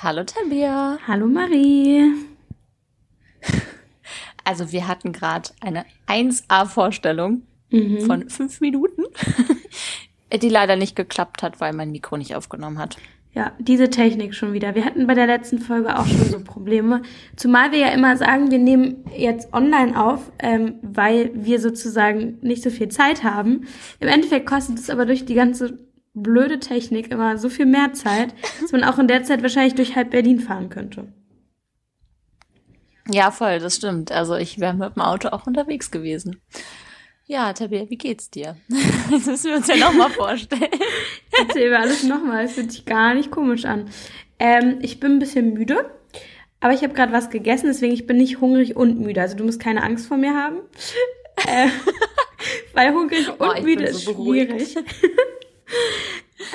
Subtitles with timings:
[0.00, 0.96] Hallo Tabia.
[1.08, 2.12] Hallo Marie.
[4.44, 8.00] Also wir hatten gerade eine 1A-Vorstellung mhm.
[8.00, 9.02] von fünf Minuten,
[10.32, 12.96] die leider nicht geklappt hat, weil mein Mikro nicht aufgenommen hat.
[13.34, 14.74] Ja, diese Technik schon wieder.
[14.74, 17.02] Wir hatten bei der letzten Folge auch schon so Probleme.
[17.36, 22.62] Zumal wir ja immer sagen, wir nehmen jetzt online auf, ähm, weil wir sozusagen nicht
[22.62, 23.66] so viel Zeit haben.
[24.00, 25.78] Im Endeffekt kostet es aber durch die ganze
[26.22, 29.96] blöde Technik immer so viel mehr Zeit, dass man auch in der Zeit wahrscheinlich durch
[29.96, 31.12] halb Berlin fahren könnte.
[33.10, 34.12] Ja, voll, das stimmt.
[34.12, 36.40] Also ich wäre mit dem Auto auch unterwegs gewesen.
[37.26, 38.56] Ja, Tabea, wie geht's dir?
[39.10, 40.68] Das müssen wir uns ja nochmal vorstellen.
[41.38, 43.88] Erzähl mir alles nochmal, es fühlt sich gar nicht komisch an.
[44.38, 45.90] Ähm, ich bin ein bisschen müde,
[46.60, 49.20] aber ich habe gerade was gegessen, deswegen ich bin nicht hungrig und müde.
[49.20, 50.58] Also du musst keine Angst vor mir haben.
[51.46, 51.68] äh,
[52.74, 54.76] weil hungrig oh, und müde so ist schwierig.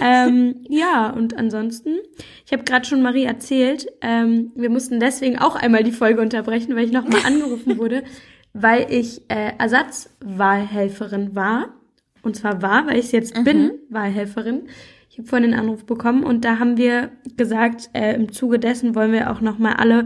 [0.02, 1.98] Ähm, ja, und ansonsten,
[2.45, 6.75] ich habe gerade schon Marie erzählt, ähm, wir mussten deswegen auch einmal die Folge unterbrechen,
[6.75, 8.03] weil ich nochmal angerufen wurde,
[8.53, 11.73] weil ich äh, Ersatzwahlhelferin war.
[12.22, 13.44] Und zwar war, weil ich jetzt mhm.
[13.44, 14.64] bin, Wahlhelferin.
[15.09, 18.95] Ich habe vorhin einen Anruf bekommen und da haben wir gesagt, äh, im Zuge dessen
[18.95, 20.05] wollen wir auch nochmal alle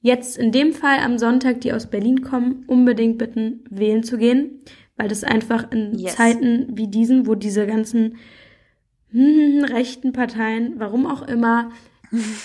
[0.00, 4.60] jetzt in dem Fall am Sonntag, die aus Berlin kommen, unbedingt bitten, wählen zu gehen
[4.96, 6.16] weil das einfach in yes.
[6.16, 8.16] Zeiten wie diesen, wo diese ganzen
[9.10, 11.70] hm, rechten Parteien, warum auch immer,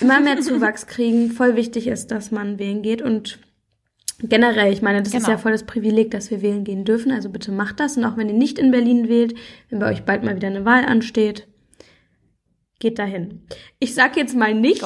[0.01, 3.39] immer mehr Zuwachs kriegen, voll wichtig ist, dass man wählen geht und
[4.21, 5.23] generell, ich meine, das genau.
[5.23, 8.05] ist ja voll das Privileg, dass wir wählen gehen dürfen, also bitte macht das und
[8.05, 9.35] auch wenn ihr nicht in Berlin wählt,
[9.69, 11.47] wenn bei euch bald mal wieder eine Wahl ansteht,
[12.79, 13.41] geht dahin.
[13.79, 14.83] Ich sag jetzt mal nicht,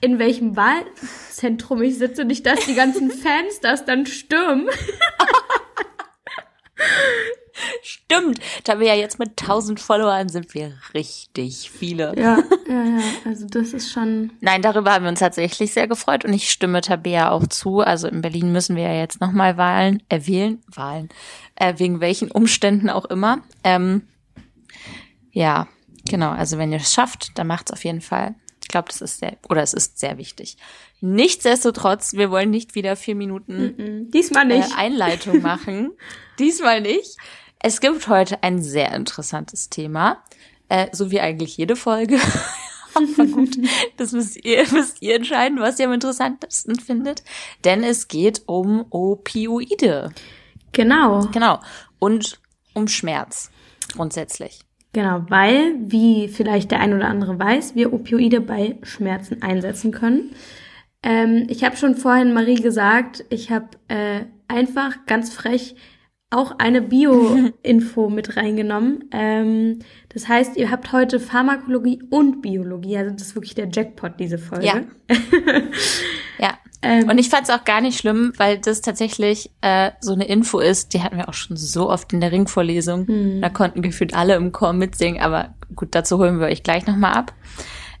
[0.00, 4.68] in welchem Wahlzentrum ich sitze, nicht, dass die ganzen Fans das dann stürmen.
[7.82, 8.40] Stimmt.
[8.64, 12.12] Da wir ja jetzt mit 1000 Followern sind wir richtig viele.
[12.16, 13.02] Ja, ja, ja.
[13.24, 14.32] Also das ist schon.
[14.40, 17.80] Nein, darüber haben wir uns tatsächlich sehr gefreut und ich stimme Tabea auch zu.
[17.80, 21.08] Also in Berlin müssen wir ja jetzt nochmal Wahlen, äh, wählen, Wahlen,
[21.56, 23.38] äh, wegen welchen Umständen auch immer.
[23.62, 24.02] Ähm,
[25.30, 25.68] ja,
[26.08, 26.30] genau.
[26.30, 28.34] Also wenn ihr es schafft, dann macht es auf jeden Fall.
[28.74, 30.56] Ich glaube, das ist sehr, oder es ist sehr wichtig.
[31.00, 34.10] Nichtsdestotrotz, wir wollen nicht wieder vier Minuten mm -mm.
[34.10, 34.72] Diesmal nicht.
[34.72, 35.92] Äh, Einleitung machen.
[36.40, 37.16] Diesmal nicht.
[37.60, 40.24] Es gibt heute ein sehr interessantes Thema,
[40.68, 42.18] äh, so wie eigentlich jede Folge.
[42.94, 43.56] Aber gut,
[43.96, 47.22] das müsst ihr, müsst ihr entscheiden, was ihr am interessantesten findet.
[47.62, 50.12] Denn es geht um Opioide.
[50.72, 51.28] Genau.
[51.30, 51.60] Genau.
[52.00, 52.40] Und
[52.72, 53.52] um Schmerz
[53.92, 54.64] grundsätzlich.
[54.94, 60.30] Genau, weil, wie vielleicht der ein oder andere weiß, wir Opioide bei Schmerzen einsetzen können.
[61.02, 65.74] Ähm, ich habe schon vorhin Marie gesagt, ich habe äh, einfach ganz frech
[66.30, 69.06] auch eine Bio-Info mit reingenommen.
[69.10, 72.96] Ähm, das heißt, ihr habt heute Pharmakologie und Biologie.
[72.96, 74.64] Also das ist wirklich der Jackpot, diese Folge.
[74.64, 74.82] Ja.
[76.38, 76.58] ja.
[76.84, 80.26] Ähm, und ich fand es auch gar nicht schlimm, weil das tatsächlich äh, so eine
[80.26, 83.06] Info ist, die hatten wir auch schon so oft in der Ringvorlesung.
[83.06, 83.40] Hm.
[83.40, 87.14] Da konnten gefühlt alle im Chor mitsingen, aber gut, dazu holen wir euch gleich nochmal
[87.14, 87.32] ab.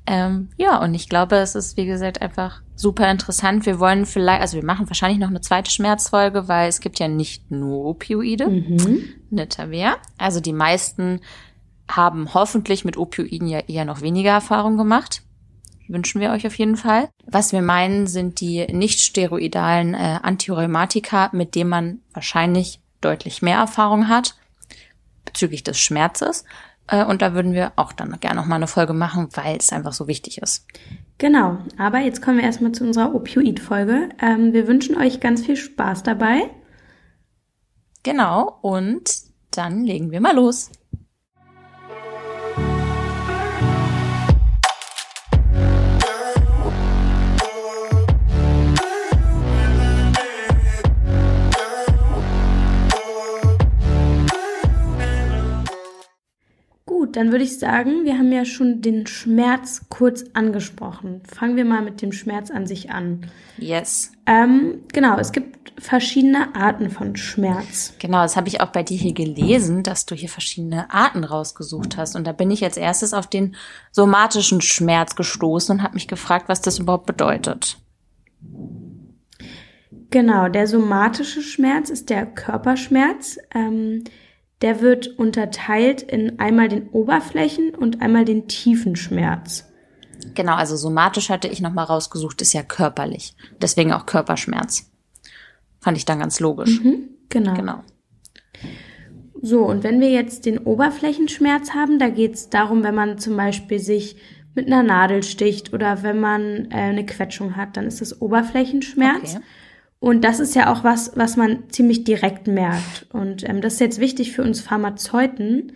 [0.06, 3.64] Ähm, ja, und ich glaube, es ist, wie gesagt, einfach super interessant.
[3.64, 7.08] Wir wollen vielleicht, also wir machen wahrscheinlich noch eine zweite Schmerzfolge, weil es gibt ja
[7.08, 9.04] nicht nur Opioide, mhm.
[9.30, 9.96] Nitavir.
[10.18, 11.20] Also die meisten
[11.88, 15.22] haben hoffentlich mit Opioiden ja eher noch weniger Erfahrung gemacht.
[15.88, 17.10] Wünschen wir euch auf jeden Fall.
[17.26, 23.58] Was wir meinen, sind die nicht steroidalen äh, Antirheumatika, mit denen man wahrscheinlich deutlich mehr
[23.58, 24.34] Erfahrung hat
[25.24, 26.44] bezüglich des Schmerzes.
[26.86, 29.72] Äh, und da würden wir auch dann gerne noch mal eine Folge machen, weil es
[29.72, 30.66] einfach so wichtig ist.
[31.18, 34.08] Genau, aber jetzt kommen wir erstmal zu unserer Opioid-Folge.
[34.20, 36.50] Ähm, wir wünschen euch ganz viel Spaß dabei.
[38.02, 39.10] Genau, und
[39.50, 40.70] dann legen wir mal los.
[57.14, 61.22] Dann würde ich sagen, wir haben ja schon den Schmerz kurz angesprochen.
[61.32, 63.30] Fangen wir mal mit dem Schmerz an sich an.
[63.56, 64.10] Yes.
[64.26, 67.94] Ähm, genau, es gibt verschiedene Arten von Schmerz.
[68.00, 71.96] Genau, das habe ich auch bei dir hier gelesen, dass du hier verschiedene Arten rausgesucht
[71.96, 72.16] hast.
[72.16, 73.54] Und da bin ich als erstes auf den
[73.92, 77.78] somatischen Schmerz gestoßen und habe mich gefragt, was das überhaupt bedeutet.
[80.10, 83.38] Genau, der somatische Schmerz ist der Körperschmerz.
[83.54, 84.02] Ähm,
[84.64, 89.70] der wird unterteilt in einmal den Oberflächen und einmal den tiefen Schmerz.
[90.34, 93.36] Genau, also somatisch hatte ich nochmal rausgesucht, ist ja körperlich.
[93.60, 94.90] Deswegen auch Körperschmerz.
[95.80, 96.80] Fand ich dann ganz logisch.
[96.80, 97.52] Mhm, genau.
[97.52, 97.84] Genau.
[99.42, 103.36] So, und wenn wir jetzt den Oberflächenschmerz haben, da geht es darum, wenn man zum
[103.36, 104.16] Beispiel sich
[104.54, 109.34] mit einer Nadel sticht oder wenn man äh, eine Quetschung hat, dann ist das Oberflächenschmerz.
[109.34, 109.44] Okay.
[110.04, 113.06] Und das ist ja auch was, was man ziemlich direkt merkt.
[113.14, 115.72] Und ähm, das ist jetzt wichtig für uns Pharmazeuten.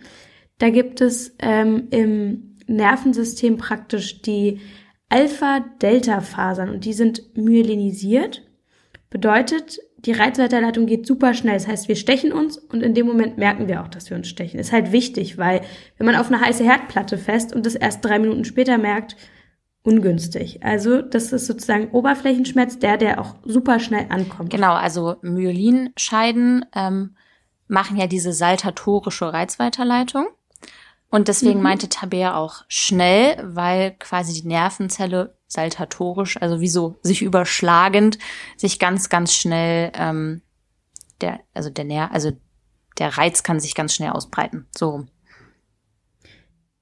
[0.59, 4.59] Da gibt es ähm, im Nervensystem praktisch die
[5.09, 8.43] Alpha-Delta-Fasern und die sind myelinisiert.
[9.09, 11.55] Bedeutet, die Reizweiterleitung geht super schnell.
[11.55, 14.27] Das heißt, wir stechen uns und in dem Moment merken wir auch, dass wir uns
[14.27, 14.59] stechen.
[14.59, 15.61] Ist halt wichtig, weil
[15.97, 19.15] wenn man auf eine heiße Herdplatte fest und das erst drei Minuten später merkt,
[19.83, 20.63] ungünstig.
[20.63, 24.49] Also das ist sozusagen Oberflächenschmerz, der, der auch super schnell ankommt.
[24.49, 27.15] Genau, also Myelinscheiden ähm,
[27.67, 30.27] machen ja diese saltatorische Reizweiterleitung.
[31.09, 31.63] Und deswegen mhm.
[31.63, 38.19] meinte Tabea auch schnell, weil quasi die Nervenzelle saltatorisch, also wie so sich überschlagend,
[38.57, 40.43] sich ganz, ganz schnell ähm,
[41.21, 42.31] der, also der Ner also
[42.99, 44.67] der Reiz kann sich ganz schnell ausbreiten.
[44.77, 45.05] So.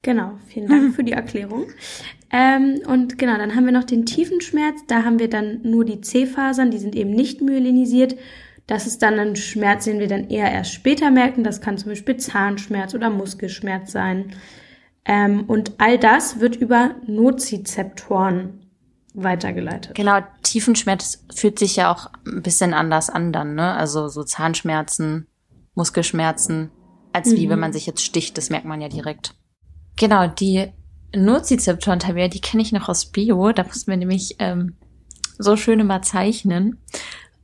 [0.04, 1.68] Genau, vielen Dank für die Erklärung.
[2.32, 4.82] Ähm, und genau, dann haben wir noch den tiefen Schmerz.
[4.88, 8.16] Da haben wir dann nur die C-Fasern, die sind eben nicht myelinisiert.
[8.68, 11.44] Das ist dann ein Schmerz, den wir dann eher erst später merken.
[11.44, 14.36] Das kann zum Beispiel Zahnschmerz oder Muskelschmerz sein.
[15.06, 18.68] Ähm, und all das wird über Nozizeptoren
[19.14, 19.96] weitergeleitet.
[19.96, 23.74] Genau, Tiefenschmerz fühlt sich ja auch ein bisschen anders an dann, ne?
[23.74, 25.28] Also so Zahnschmerzen,
[25.74, 26.72] Muskelschmerzen,
[27.14, 27.52] als wie mhm.
[27.52, 29.34] wenn man sich jetzt sticht, das merkt man ja direkt.
[29.98, 30.72] Genau, die
[31.16, 33.52] Nozizeptoren, Tabea, die kenne ich noch aus Bio.
[33.52, 34.76] Da mussten wir nämlich ähm,
[35.38, 36.78] so schön immer zeichnen.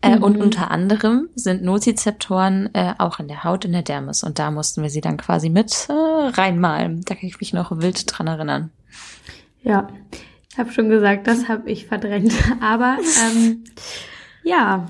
[0.02, 0.24] Äh, mhm.
[0.24, 4.24] Und unter anderem sind Nozizeptoren äh, auch in der Haut, in der Dermis.
[4.24, 7.02] Und da mussten wir sie dann quasi mit äh, reinmalen.
[7.06, 8.72] Da kann ich mich noch wild dran erinnern.
[9.64, 9.88] Ja,
[10.52, 12.34] ich habe schon gesagt, das habe ich verdrängt.
[12.62, 13.64] Aber ähm,
[14.44, 14.90] ja,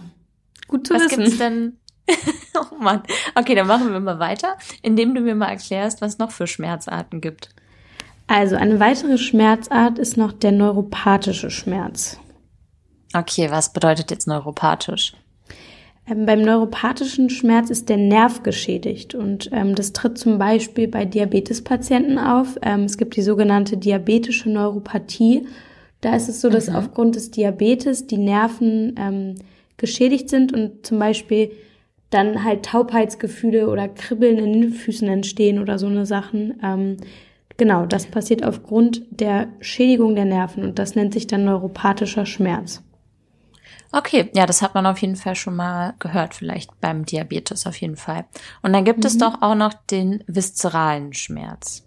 [0.67, 1.11] gut zu was wissen.
[1.11, 1.77] Was gibt's denn?
[2.55, 3.03] oh Mann.
[3.35, 7.21] Okay, dann machen wir mal weiter, indem du mir mal erklärst, was noch für Schmerzarten
[7.21, 7.49] gibt.
[8.27, 12.19] Also eine weitere Schmerzart ist noch der neuropathische Schmerz.
[13.13, 15.13] Okay, was bedeutet jetzt neuropathisch?
[16.09, 21.05] Ähm, beim neuropathischen Schmerz ist der Nerv geschädigt und ähm, das tritt zum Beispiel bei
[21.05, 22.57] Diabetespatienten auf.
[22.61, 25.47] Ähm, es gibt die sogenannte diabetische Neuropathie.
[26.01, 26.75] Da ist es so, dass mhm.
[26.75, 29.35] aufgrund des Diabetes die Nerven ähm,
[29.77, 31.51] geschädigt sind und zum Beispiel
[32.13, 36.59] dann halt Taubheitsgefühle oder Kribbeln in den Füßen entstehen oder so eine Sachen.
[36.63, 36.97] Ähm,
[37.57, 42.83] genau, das passiert aufgrund der Schädigung der Nerven und das nennt sich dann neuropathischer Schmerz.
[43.91, 47.77] Okay, ja, das hat man auf jeden Fall schon mal gehört, vielleicht beim Diabetes auf
[47.77, 48.25] jeden Fall.
[48.63, 49.05] Und dann gibt mhm.
[49.05, 51.85] es doch auch noch den viszeralen Schmerz.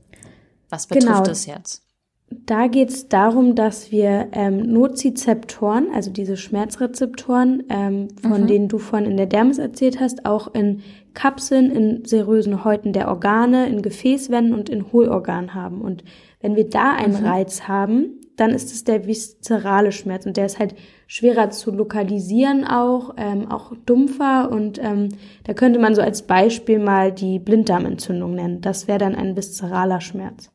[0.70, 1.30] Was betrifft genau.
[1.30, 1.85] es jetzt?
[2.28, 8.46] Da geht es darum, dass wir ähm, Nozizeptoren, also diese Schmerzrezeptoren, ähm, von mhm.
[8.48, 10.82] denen du vorhin in der Dermis erzählt hast, auch in
[11.14, 15.80] Kapseln, in serösen Häuten der Organe, in Gefäßwänden und in Hohlorganen haben.
[15.80, 16.02] Und
[16.40, 17.26] wenn wir da einen mhm.
[17.26, 20.74] Reiz haben, dann ist es der viszerale Schmerz und der ist halt
[21.06, 25.10] schwerer zu lokalisieren auch, ähm, auch dumpfer und ähm,
[25.44, 28.60] da könnte man so als Beispiel mal die Blinddarmentzündung nennen.
[28.60, 30.50] Das wäre dann ein viszeraler Schmerz.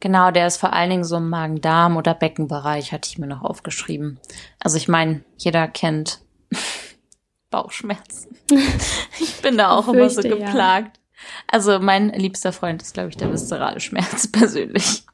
[0.00, 3.42] Genau, der ist vor allen Dingen so im Magen-Darm- oder Beckenbereich, hatte ich mir noch
[3.42, 4.20] aufgeschrieben.
[4.60, 6.20] Also ich meine, jeder kennt
[7.50, 8.36] Bauchschmerzen.
[9.18, 10.96] ich bin da auch immer so geplagt.
[10.96, 11.02] Ja.
[11.48, 15.04] Also mein liebster Freund ist, glaube ich, der viszerale Schmerz persönlich.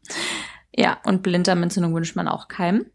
[0.76, 2.86] Ja, und Blinddarmentzündung wünscht man auch keinem.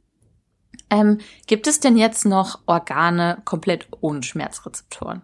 [0.92, 5.22] Ähm, gibt es denn jetzt noch Organe komplett ohne Schmerzrezeptoren?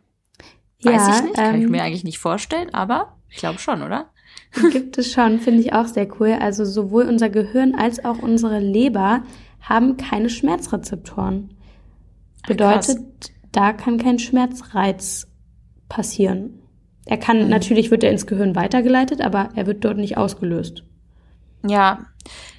[0.83, 3.81] Weiß ja, ich nicht, kann ähm, ich mir eigentlich nicht vorstellen, aber ich glaube schon,
[3.83, 4.09] oder?
[4.71, 6.37] Gibt es schon, finde ich auch sehr cool.
[6.39, 9.23] Also sowohl unser Gehirn als auch unsere Leber
[9.61, 11.51] haben keine Schmerzrezeptoren.
[12.47, 15.27] Bedeutet, Ach, da kann kein Schmerzreiz
[15.89, 16.61] passieren.
[17.05, 17.49] Er kann, mhm.
[17.49, 20.83] natürlich wird er ins Gehirn weitergeleitet, aber er wird dort nicht ausgelöst.
[21.67, 22.05] Ja,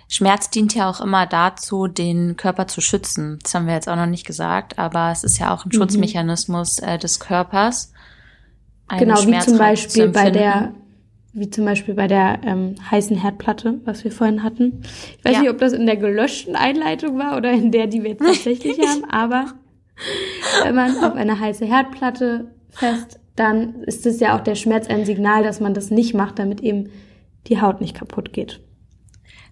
[0.09, 3.39] Schmerz dient ja auch immer dazu, den Körper zu schützen.
[3.43, 5.79] Das haben wir jetzt auch noch nicht gesagt, aber es ist ja auch ein mhm.
[5.79, 7.93] Schutzmechanismus äh, des Körpers.
[8.89, 10.73] Genau, wie zum Beispiel bei der,
[11.37, 14.83] wie zum Beispiel bei der ähm, heißen Herdplatte, was wir vorhin hatten.
[15.19, 15.41] Ich weiß ja.
[15.41, 18.79] nicht, ob das in der gelöschten Einleitung war oder in der, die wir jetzt tatsächlich
[18.79, 19.53] haben, aber
[20.65, 25.05] wenn man auf eine heiße Herdplatte fest, dann ist es ja auch der Schmerz ein
[25.05, 26.89] Signal, dass man das nicht macht, damit eben
[27.49, 28.61] die Haut nicht kaputt geht.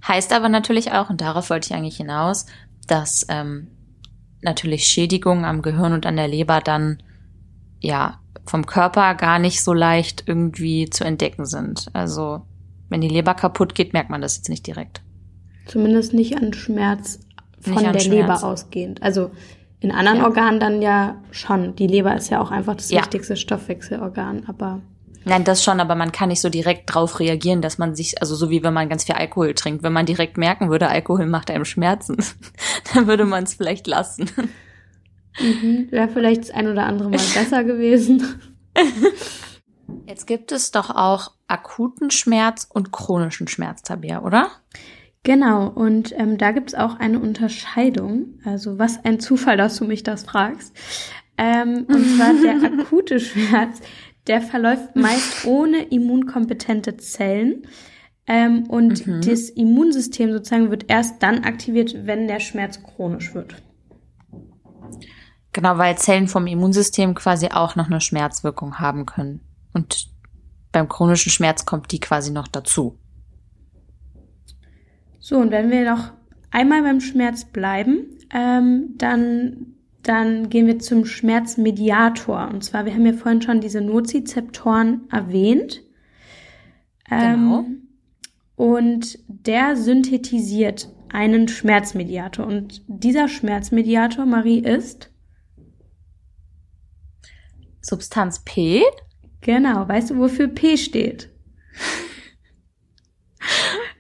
[0.08, 2.46] Heißt aber natürlich auch, und darauf wollte ich eigentlich hinaus,
[2.86, 3.68] dass ähm,
[4.40, 7.02] natürlich Schädigungen am Gehirn und an der Leber dann
[7.84, 11.86] ja vom Körper gar nicht so leicht irgendwie zu entdecken sind.
[11.92, 12.42] Also
[12.88, 15.02] wenn die Leber kaputt geht, merkt man das jetzt nicht direkt.
[15.66, 17.20] Zumindest nicht an Schmerz
[17.60, 18.42] von an der Schmerz.
[18.42, 19.02] Leber ausgehend.
[19.02, 19.30] Also
[19.80, 20.24] in anderen ja.
[20.24, 21.74] Organen dann ja schon.
[21.76, 23.00] Die Leber ist ja auch einfach das ja.
[23.00, 24.80] wichtigste Stoffwechselorgan, aber
[25.26, 28.34] Nein, das schon, aber man kann nicht so direkt drauf reagieren, dass man sich, also
[28.34, 31.50] so wie wenn man ganz viel Alkohol trinkt, wenn man direkt merken würde, Alkohol macht
[31.50, 32.18] einem Schmerzen,
[32.94, 34.30] dann würde man es vielleicht lassen.
[35.40, 38.22] Mhm, Wäre vielleicht das ein oder andere Mal besser gewesen.
[40.06, 44.50] Jetzt gibt es doch auch akuten Schmerz und chronischen Schmerz, Tabea, oder?
[45.22, 48.38] Genau, und ähm, da gibt es auch eine Unterscheidung.
[48.44, 50.74] Also was ein Zufall, dass du mich das fragst.
[51.38, 53.80] Ähm, und zwar der akute Schmerz,
[54.26, 57.66] der verläuft meist ohne immunkompetente Zellen.
[58.26, 59.20] Ähm, und mhm.
[59.22, 63.54] das Immunsystem sozusagen wird erst dann aktiviert, wenn der Schmerz chronisch wird.
[65.54, 69.40] Genau, weil Zellen vom Immunsystem quasi auch noch eine Schmerzwirkung haben können.
[69.72, 70.08] Und
[70.72, 72.98] beim chronischen Schmerz kommt die quasi noch dazu.
[75.20, 76.12] So, und wenn wir noch
[76.50, 82.48] einmal beim Schmerz bleiben, ähm, dann, dann gehen wir zum Schmerzmediator.
[82.52, 85.82] Und zwar, wir haben ja vorhin schon diese Nozizeptoren erwähnt.
[87.08, 87.60] Genau.
[87.60, 87.88] Ähm,
[88.56, 92.44] und der synthetisiert einen Schmerzmediator.
[92.44, 95.13] Und dieser Schmerzmediator, Marie, ist
[97.84, 98.82] Substanz P.
[99.42, 99.86] Genau.
[99.86, 101.28] Weißt du, wofür P steht?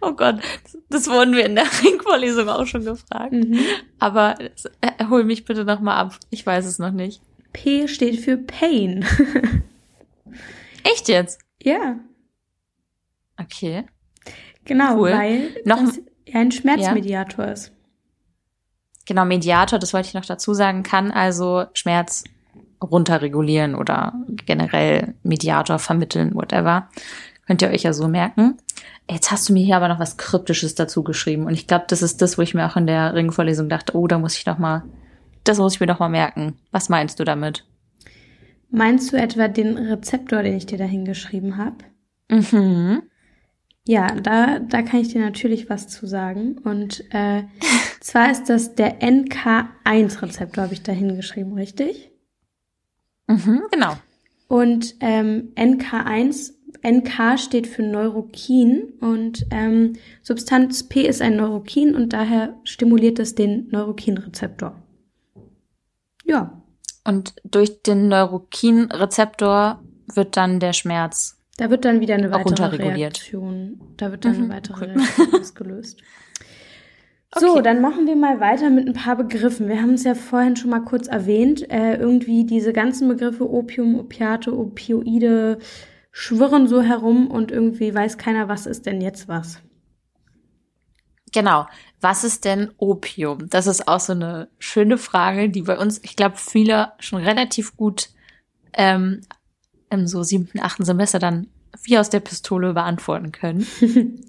[0.00, 0.40] Oh Gott,
[0.88, 3.32] das wurden wir in der Ringvorlesung auch schon gefragt.
[3.32, 3.60] Mhm.
[3.98, 4.36] Aber
[5.08, 6.18] hol mich bitte nochmal ab.
[6.30, 7.20] Ich weiß es noch nicht.
[7.52, 9.04] P steht für Pain.
[10.84, 11.40] Echt jetzt?
[11.62, 11.98] Ja.
[13.40, 13.84] Okay.
[14.64, 15.12] Genau, cool.
[15.12, 16.00] weil noch, das
[16.32, 17.52] ein Schmerzmediator ja.
[17.52, 17.72] ist.
[19.06, 22.24] Genau, Mediator, das wollte ich noch dazu sagen, kann also Schmerz
[22.84, 24.14] runterregulieren oder
[24.46, 26.88] generell Mediator vermitteln, whatever.
[27.46, 28.56] Könnt ihr euch ja so merken.
[29.10, 31.44] Jetzt hast du mir hier aber noch was Kryptisches dazu geschrieben.
[31.44, 34.06] Und ich glaube, das ist das, wo ich mir auch in der Ringvorlesung dachte, oh,
[34.06, 34.82] da muss ich doch mal,
[35.44, 36.54] das muss ich mir doch mal merken.
[36.70, 37.66] Was meinst du damit?
[38.70, 41.76] Meinst du etwa den Rezeptor, den ich dir da hingeschrieben habe?
[42.30, 43.02] Mhm.
[43.86, 46.56] Ja, da, da kann ich dir natürlich was zu sagen.
[46.64, 47.42] Und äh,
[48.00, 52.10] zwar ist das der NK1-Rezeptor, habe ich da hingeschrieben, richtig?
[53.26, 53.94] Mhm, genau.
[54.48, 56.52] Und ähm, NK1,
[56.82, 63.34] NK steht für Neurokin und ähm, Substanz P ist ein Neurokin und daher stimuliert es
[63.34, 64.80] den Neurokinrezeptor.
[66.24, 66.62] Ja.
[67.06, 69.82] Und durch den Neurokinrezeptor
[70.14, 73.80] wird dann der Schmerz da wird dann wieder eine weitere Reaktion.
[73.96, 74.92] Da wird dann mhm, eine weitere cool.
[74.92, 76.02] Reaktion ausgelöst.
[77.38, 77.62] So, okay.
[77.62, 79.68] dann machen wir mal weiter mit ein paar Begriffen.
[79.68, 81.68] Wir haben es ja vorhin schon mal kurz erwähnt.
[81.70, 85.58] Äh, irgendwie diese ganzen Begriffe Opium, Opiate, Opioide
[86.12, 89.60] schwirren so herum und irgendwie weiß keiner, was ist denn jetzt was.
[91.32, 91.66] Genau.
[92.00, 93.50] Was ist denn Opium?
[93.50, 97.76] Das ist auch so eine schöne Frage, die bei uns, ich glaube, viele schon relativ
[97.76, 98.10] gut
[98.74, 99.22] ähm,
[99.90, 101.48] im so siebten, achten Semester dann
[101.82, 103.66] wie aus der Pistole beantworten können.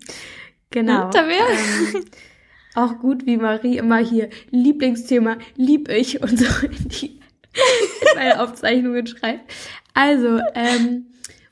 [0.72, 1.10] genau.
[1.12, 1.48] Da wäre
[1.94, 2.06] ähm,
[2.76, 7.20] auch gut, wie Marie immer hier Lieblingsthema lieb ich und so in die
[7.56, 9.52] in meine Aufzeichnungen schreibt.
[9.94, 11.08] Also, ähm,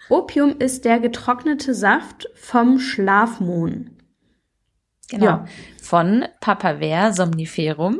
[0.10, 3.92] Opium ist der getrocknete Saft vom Schlafmohn.
[5.10, 5.26] Genau.
[5.26, 5.46] Ja.
[5.82, 8.00] Von Papaver somniferum.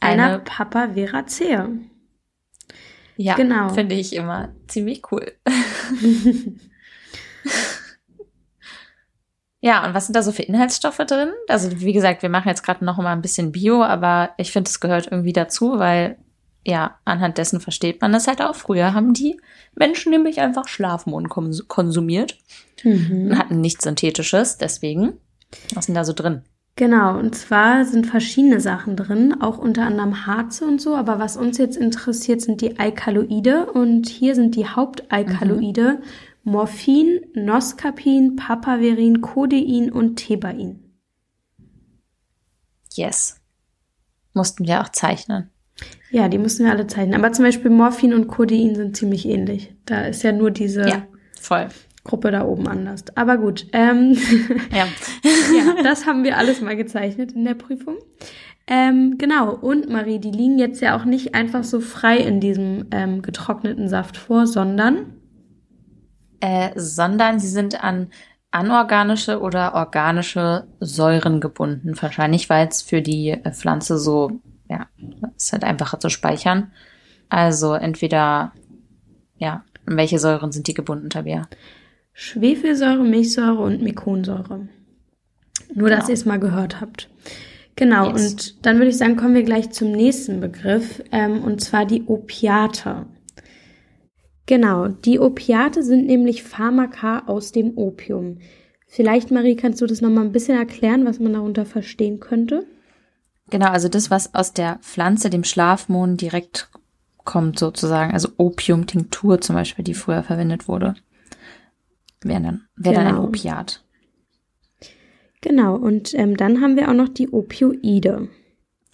[0.00, 1.70] Einer Papaveracea.
[3.16, 3.70] Ja, genau.
[3.70, 5.32] finde ich immer ziemlich cool.
[9.60, 11.30] ja, und was sind da so für Inhaltsstoffe drin?
[11.48, 14.68] Also wie gesagt, wir machen jetzt gerade noch mal ein bisschen Bio, aber ich finde,
[14.68, 16.16] es gehört irgendwie dazu, weil
[16.66, 18.56] ja, anhand dessen versteht man das halt auch.
[18.56, 19.40] Früher haben die
[19.76, 22.38] Menschen nämlich einfach Schlafmohn konsumiert
[22.82, 23.28] mhm.
[23.30, 24.58] und hatten nichts Synthetisches.
[24.58, 25.14] Deswegen,
[25.74, 26.42] was denn da so drin?
[26.74, 31.38] Genau, und zwar sind verschiedene Sachen drin, auch unter anderem Harze und so, aber was
[31.38, 36.02] uns jetzt interessiert, sind die Alkaloide und hier sind die Hauptalkaloide mhm.
[36.46, 40.78] Morphin, Noscapin, Papaverin, Codein und Thebain.
[42.94, 43.40] Yes.
[44.32, 45.50] Mussten wir auch zeichnen.
[46.12, 47.16] Ja, die mussten wir alle zeichnen.
[47.16, 49.74] Aber zum Beispiel Morphin und Codein sind ziemlich ähnlich.
[49.86, 51.08] Da ist ja nur diese ja,
[51.40, 51.66] voll.
[52.04, 53.02] Gruppe da oben anders.
[53.16, 53.66] Aber gut.
[53.72, 54.16] Ähm,
[54.70, 54.86] ja.
[55.24, 57.96] ja, das haben wir alles mal gezeichnet in der Prüfung.
[58.68, 59.52] Ähm, genau.
[59.52, 63.88] Und Marie, die liegen jetzt ja auch nicht einfach so frei in diesem ähm, getrockneten
[63.88, 65.16] Saft vor, sondern
[66.40, 68.08] äh, sondern sie sind an
[68.50, 71.94] anorganische oder organische Säuren gebunden.
[72.00, 74.86] Wahrscheinlich, weil es für die äh, Pflanze so, ja,
[75.36, 76.72] ist halt einfacher zu speichern.
[77.28, 78.52] Also entweder,
[79.36, 81.48] ja, welche Säuren sind die gebunden, Tabea?
[82.12, 84.68] Schwefelsäure, Milchsäure und Mekonsäure.
[85.74, 86.00] Nur, genau.
[86.00, 87.10] dass ihr es mal gehört habt.
[87.74, 88.32] Genau, yes.
[88.32, 92.04] und dann würde ich sagen, kommen wir gleich zum nächsten Begriff, ähm, und zwar die
[92.06, 93.04] Opiate.
[94.46, 98.38] Genau, die Opiate sind nämlich Pharmaka aus dem Opium.
[98.86, 102.64] Vielleicht, Marie, kannst du das nochmal ein bisschen erklären, was man darunter verstehen könnte?
[103.50, 106.68] Genau, also das, was aus der Pflanze, dem Schlafmohn, direkt
[107.24, 108.12] kommt sozusagen.
[108.12, 110.94] Also Opiumtinktur zum Beispiel, die früher verwendet wurde,
[112.22, 113.04] wäre dann, wär genau.
[113.04, 113.28] dann ein genau.
[113.28, 113.84] Opiat.
[115.42, 118.28] Genau, und ähm, dann haben wir auch noch die Opioide.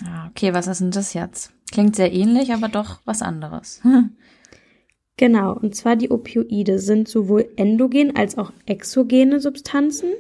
[0.05, 1.53] Ah, okay, was ist denn das jetzt?
[1.71, 3.81] Klingt sehr ähnlich, aber doch was anderes.
[5.17, 10.11] genau, und zwar die Opioide sind sowohl endogen als auch exogene Substanzen.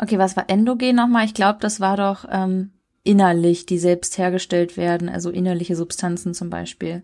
[0.00, 1.24] Okay, was war endogen nochmal?
[1.26, 2.70] Ich glaube, das war doch ähm,
[3.04, 7.02] innerlich, die selbst hergestellt werden, also innerliche Substanzen zum Beispiel.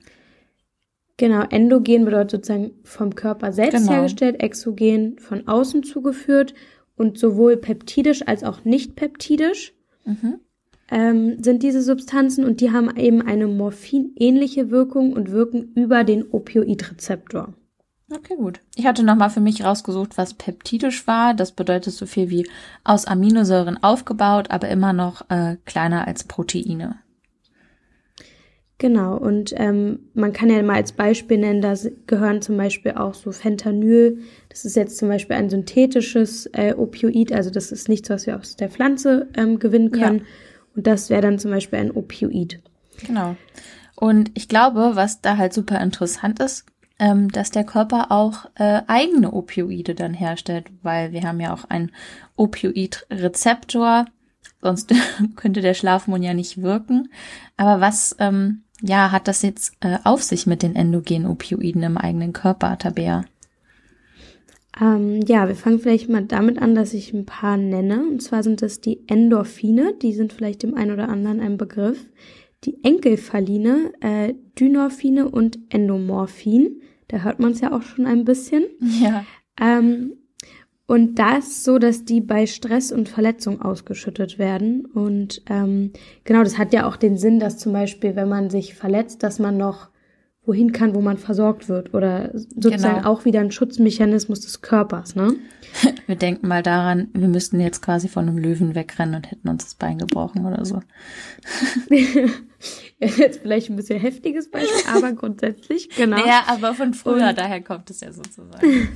[1.17, 3.93] Genau, endogen bedeutet sozusagen vom Körper selbst genau.
[3.93, 6.55] hergestellt, exogen von außen zugeführt
[6.97, 10.41] und sowohl peptidisch als auch nicht peptidisch mhm.
[10.90, 16.30] Ähm, sind diese Substanzen und die haben eben eine morphinähnliche Wirkung und wirken über den
[16.30, 17.54] Opioidrezeptor.
[18.11, 18.61] Okay, gut.
[18.75, 21.35] Ich hatte nochmal für mich rausgesucht, was peptidisch war.
[21.35, 22.49] Das bedeutet so viel wie
[22.83, 26.97] aus Aminosäuren aufgebaut, aber immer noch äh, kleiner als Proteine.
[28.78, 31.75] Genau, und ähm, man kann ja mal als Beispiel nennen, da
[32.07, 34.21] gehören zum Beispiel auch so Fentanyl.
[34.49, 38.38] Das ist jetzt zum Beispiel ein synthetisches äh, Opioid, also das ist nichts, was wir
[38.38, 40.18] aus der Pflanze ähm, gewinnen können.
[40.18, 40.25] Ja.
[40.79, 42.61] Und das wäre dann zum Beispiel ein Opioid.
[43.05, 43.35] Genau.
[43.97, 46.67] Und ich glaube, was da halt super interessant ist,
[47.01, 51.65] ähm, dass der Körper auch äh, eigene Opioide dann herstellt, weil wir haben ja auch
[51.65, 51.91] einen
[52.37, 54.05] Opioidrezeptor,
[54.63, 54.95] sonst
[55.35, 57.09] könnte der Schlafmond ja nicht wirken.
[57.57, 61.99] Aber was ähm, ja hat das jetzt äh, auf sich mit den endogenen Opioiden im
[61.99, 63.25] eigenen Körper, Tabea?
[64.81, 68.07] Ähm, ja, wir fangen vielleicht mal damit an, dass ich ein paar nenne.
[68.09, 72.07] Und zwar sind das die Endorphine, die sind vielleicht dem einen oder anderen ein Begriff.
[72.65, 76.81] Die Enkelphaline, äh, Dynorphine und Endomorphin.
[77.09, 78.65] Da hört man es ja auch schon ein bisschen.
[79.01, 79.25] Ja.
[79.61, 80.13] Ähm,
[80.87, 84.87] und da ist so, dass die bei Stress und Verletzung ausgeschüttet werden.
[84.87, 85.93] Und ähm,
[86.25, 89.39] genau, das hat ja auch den Sinn, dass zum Beispiel, wenn man sich verletzt, dass
[89.39, 89.89] man noch
[90.49, 91.94] wohin kann, wo man versorgt wird.
[91.94, 93.11] Oder sozusagen genau.
[93.11, 95.35] auch wieder ein Schutzmechanismus des Körpers, ne?
[96.07, 99.64] Wir denken mal daran, wir müssten jetzt quasi von einem Löwen wegrennen und hätten uns
[99.64, 100.81] das Bein gebrochen oder so.
[102.99, 106.16] jetzt vielleicht ein bisschen heftiges Beispiel, aber grundsätzlich, genau.
[106.16, 108.88] Ja, aber von früher, und, daher kommt es ja sozusagen.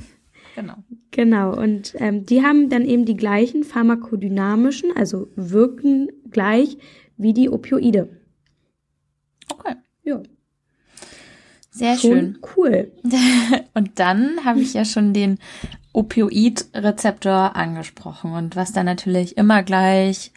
[0.55, 0.75] Genau.
[1.11, 1.55] Genau.
[1.55, 6.77] Und ähm, die haben dann eben die gleichen pharmakodynamischen, also wirken gleich
[7.17, 8.09] wie die Opioide.
[9.51, 9.75] Okay.
[10.03, 10.23] Ja.
[11.73, 12.37] Sehr schon schön.
[12.55, 12.91] Cool.
[13.73, 15.39] Und dann habe ich ja schon den
[15.91, 20.31] Opioidrezeptor angesprochen und was dann natürlich immer gleich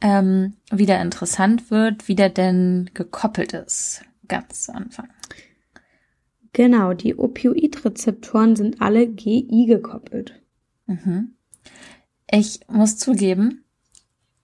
[0.00, 5.08] ähm, wieder interessant wird, wie der denn gekoppelt ist, ganz zu Anfang.
[6.54, 10.40] Genau, die Opioidrezeptoren sind alle GI gekoppelt.
[10.86, 11.34] Mhm.
[12.30, 13.61] Ich muss zugeben,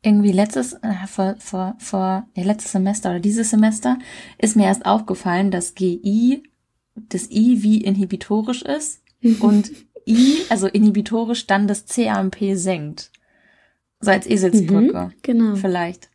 [0.03, 3.99] irgendwie letztes, äh, vor, vor, vor, ja, letztes Semester oder dieses Semester
[4.39, 6.43] ist mir erst aufgefallen, dass GI,
[6.95, 9.03] das I wie inhibitorisch ist
[9.41, 9.71] und
[10.07, 13.11] I, also inhibitorisch dann das CAMP senkt.
[14.01, 15.07] So als Eselsbrücke.
[15.07, 15.57] Mhm, genau.
[15.57, 16.09] Vielleicht.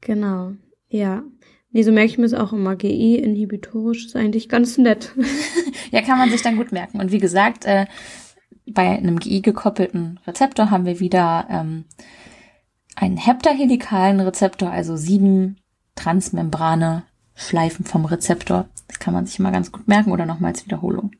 [0.00, 0.52] Genau.
[0.88, 1.22] Ja.
[1.70, 2.76] Nee, so merke ich mir es auch immer.
[2.76, 5.12] GI inhibitorisch ist eigentlich ganz nett.
[5.90, 7.00] ja, kann man sich dann gut merken.
[7.00, 7.86] Und wie gesagt, äh,
[8.66, 11.84] bei einem GI gekoppelten Rezeptor haben wir wieder ähm,
[12.96, 15.56] einen heptahelikalen Rezeptor, also sieben
[15.94, 17.04] Transmembrane
[17.34, 18.68] Schleifen vom Rezeptor.
[18.88, 21.12] Das kann man sich immer ganz gut merken oder nochmals Wiederholung.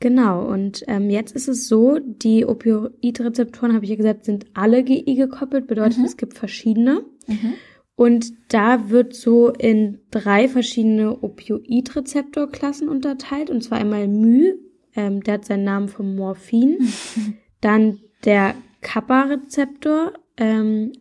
[0.00, 4.82] Genau, und ähm, jetzt ist es so, die Opioidrezeptoren, habe ich ja gesagt, sind alle
[4.82, 6.04] GI gekoppelt, bedeutet, mhm.
[6.06, 7.04] es gibt verschiedene.
[7.28, 7.54] Mhm.
[7.94, 13.48] Und da wird so in drei verschiedene Opioidrezeptorklassen unterteilt.
[13.48, 14.54] Und zwar einmal My,
[14.96, 16.78] ähm, der hat seinen Namen vom Morphin.
[17.60, 20.92] Dann der Kappa-Rezeptor ähm,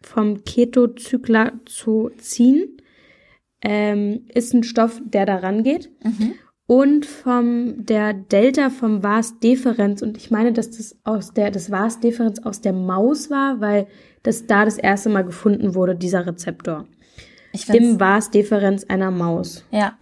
[0.00, 2.78] vom Ketocyclazozin.
[3.60, 5.90] Ähm, ist ein Stoff, der da rangeht.
[6.02, 6.32] Mhm.
[6.66, 10.00] Und vom der Delta vom Vas-Deferenz.
[10.02, 13.88] Und ich meine, dass das aus der, das Vas-Deferenz aus der Maus war, weil
[14.22, 16.86] dass da das erste Mal gefunden wurde, dieser Rezeptor.
[17.52, 19.64] Ich Im Vas-Deferenz einer Maus.
[19.70, 19.96] Ja.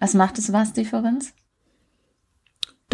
[0.00, 1.34] Was macht das Vas-Deferenz?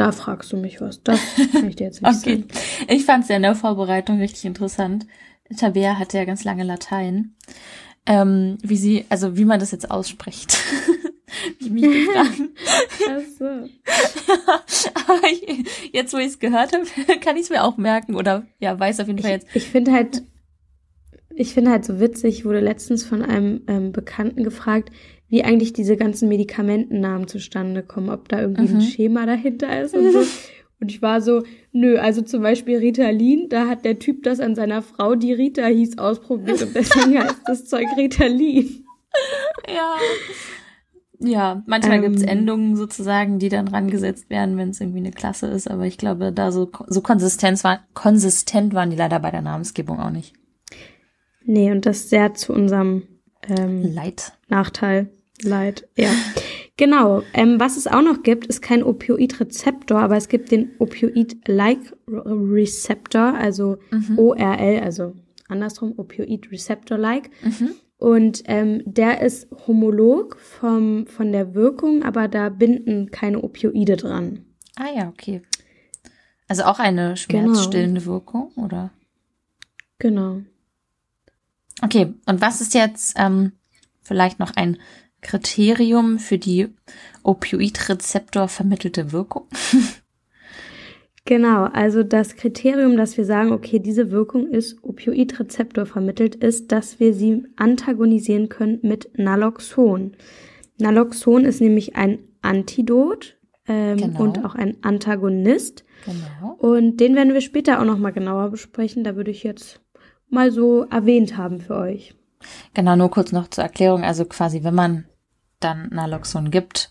[0.01, 1.03] Da fragst du mich was.
[1.03, 1.21] Das
[1.53, 2.37] kann ich dir jetzt nicht okay.
[2.37, 2.49] sagen.
[2.89, 5.07] Ich fand es ja in der Vorbereitung richtig interessant.
[5.55, 7.35] Tabea hatte ja ganz lange Latein.
[8.07, 10.57] Ähm, wie sie, also wie man das jetzt ausspricht.
[11.59, 12.41] wie mich gefragt.
[13.11, 13.45] Ach so.
[14.95, 16.87] aber ich, jetzt, wo ich es gehört habe,
[17.21, 19.49] kann ich es mir auch merken oder ja, weiß auf jeden Fall jetzt.
[19.51, 20.23] Ich, ich finde halt,
[21.35, 24.93] ich finde halt so witzig, ich wurde letztens von einem ähm, Bekannten gefragt,
[25.31, 28.77] wie eigentlich diese ganzen Medikamentennamen zustande kommen, ob da irgendwie mhm.
[28.77, 30.21] ein Schema dahinter ist und so.
[30.81, 34.55] Und ich war so, nö, also zum Beispiel Ritalin, da hat der Typ das an
[34.55, 38.87] seiner Frau, die Rita hieß, ausprobiert und deswegen heißt das Zeug Ritalin.
[39.69, 39.97] Ja.
[41.23, 45.49] Ja, manchmal ähm, gibt's Endungen sozusagen, die dann rangesetzt werden, wenn es irgendwie eine Klasse
[45.49, 49.43] ist, aber ich glaube, da so, so Konsistenz war, konsistent waren die leider bei der
[49.43, 50.33] Namensgebung auch nicht.
[51.45, 53.03] Nee, und das sehr zu unserem
[53.47, 54.33] ähm, Leid.
[54.49, 55.11] Nachteil.
[55.43, 56.11] Leid, ja.
[56.77, 57.23] Genau.
[57.35, 63.35] Ähm, was es auch noch gibt, ist kein Opioid-Rezeptor, aber es gibt den Opioid-like Receptor,
[63.35, 64.19] also mhm.
[64.19, 65.13] ORL, also
[65.49, 67.31] andersrum Opioid-Receptor-like.
[67.43, 67.75] Mhm.
[67.99, 74.47] Und ähm, der ist homolog vom, von der Wirkung, aber da binden keine Opioide dran.
[74.77, 75.43] Ah ja, okay.
[76.49, 78.13] Also auch eine schmerzstillende genau.
[78.13, 78.91] Wirkung, oder?
[79.99, 80.41] Genau.
[81.83, 83.53] Okay, und was ist jetzt ähm,
[84.01, 84.79] vielleicht noch ein
[85.21, 86.69] Kriterium für die
[87.23, 89.47] Opioidrezeptor vermittelte Wirkung?
[91.27, 96.99] Genau, also das Kriterium, dass wir sagen, okay, diese Wirkung ist Opioidrezeptor vermittelt, ist, dass
[96.99, 100.17] wir sie antagonisieren können mit Naloxon.
[100.79, 103.37] Naloxon ist nämlich ein Antidot
[103.69, 104.23] ähm, genau.
[104.23, 105.85] und auch ein Antagonist.
[106.05, 106.55] Genau.
[106.55, 109.05] Und den werden wir später auch nochmal genauer besprechen.
[109.05, 109.81] Da würde ich jetzt
[110.31, 112.15] mal so erwähnt haben für euch.
[112.73, 114.03] Genau, nur kurz noch zur Erklärung.
[114.03, 115.05] Also quasi, wenn man
[115.61, 116.91] dann Naloxon gibt,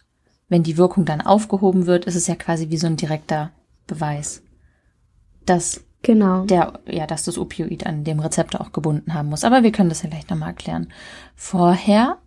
[0.49, 3.51] wenn die Wirkung dann aufgehoben wird, ist es ja quasi wie so ein direkter
[3.87, 4.41] Beweis,
[5.45, 6.45] dass genau.
[6.45, 9.43] der, ja, dass das Opioid an dem Rezeptor auch gebunden haben muss.
[9.43, 10.91] Aber wir können das ja gleich nochmal erklären.
[11.35, 12.17] Vorher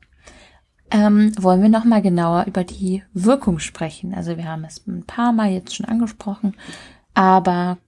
[0.93, 4.15] ähm, wollen wir nochmal genauer über die Wirkung sprechen.
[4.15, 6.55] Also wir haben es ein paar Mal jetzt schon angesprochen.
[7.15, 7.79] Aber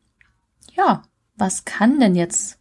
[0.74, 1.02] ja,
[1.36, 2.58] was kann denn jetzt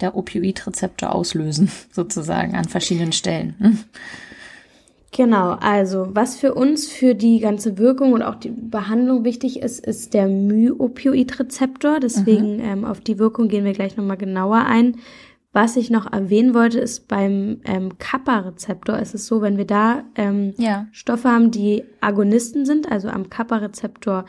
[0.00, 3.84] der Opioidrezeptor auslösen, sozusagen an verschiedenen Stellen?
[5.16, 9.86] Genau, also was für uns für die ganze Wirkung und auch die Behandlung wichtig ist,
[9.86, 12.00] ist der Myopioidrezeptor.
[12.00, 12.62] Deswegen mhm.
[12.64, 14.96] ähm, auf die Wirkung gehen wir gleich nochmal genauer ein.
[15.52, 20.02] Was ich noch erwähnen wollte, ist beim ähm, Kappa-Rezeptor ist es so, wenn wir da
[20.16, 20.88] ähm, ja.
[20.90, 24.24] Stoffe haben, die Agonisten sind, also am Kappa-Rezeptor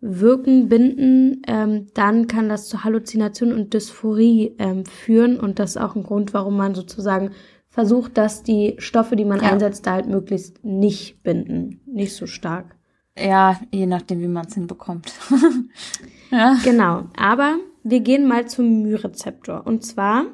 [0.00, 5.80] wirken, binden, ähm, dann kann das zu Halluzination und Dysphorie ähm, führen und das ist
[5.80, 7.30] auch ein Grund, warum man sozusagen
[7.74, 9.50] versucht, dass die Stoffe, die man ja.
[9.50, 12.76] einsetzt, da halt möglichst nicht binden, nicht so stark.
[13.18, 15.12] Ja, je nachdem, wie man es hinbekommt.
[16.30, 16.56] ja.
[16.62, 19.66] Genau, aber wir gehen mal zum My-Rezeptor.
[19.66, 20.26] Und zwar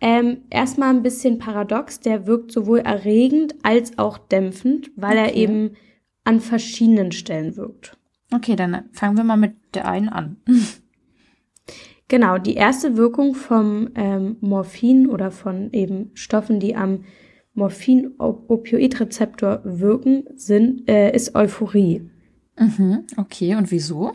[0.00, 5.28] ähm, erstmal ein bisschen paradox, der wirkt sowohl erregend als auch dämpfend, weil okay.
[5.28, 5.76] er eben
[6.24, 7.98] an verschiedenen Stellen wirkt.
[8.34, 10.38] Okay, dann fangen wir mal mit der einen an.
[12.12, 17.06] Genau, die erste Wirkung vom ähm, Morphin oder von eben Stoffen, die am
[17.54, 22.10] Morphin-Opioidrezeptor wirken, sind, äh, ist Euphorie.
[22.58, 24.12] Mhm, okay, und wieso?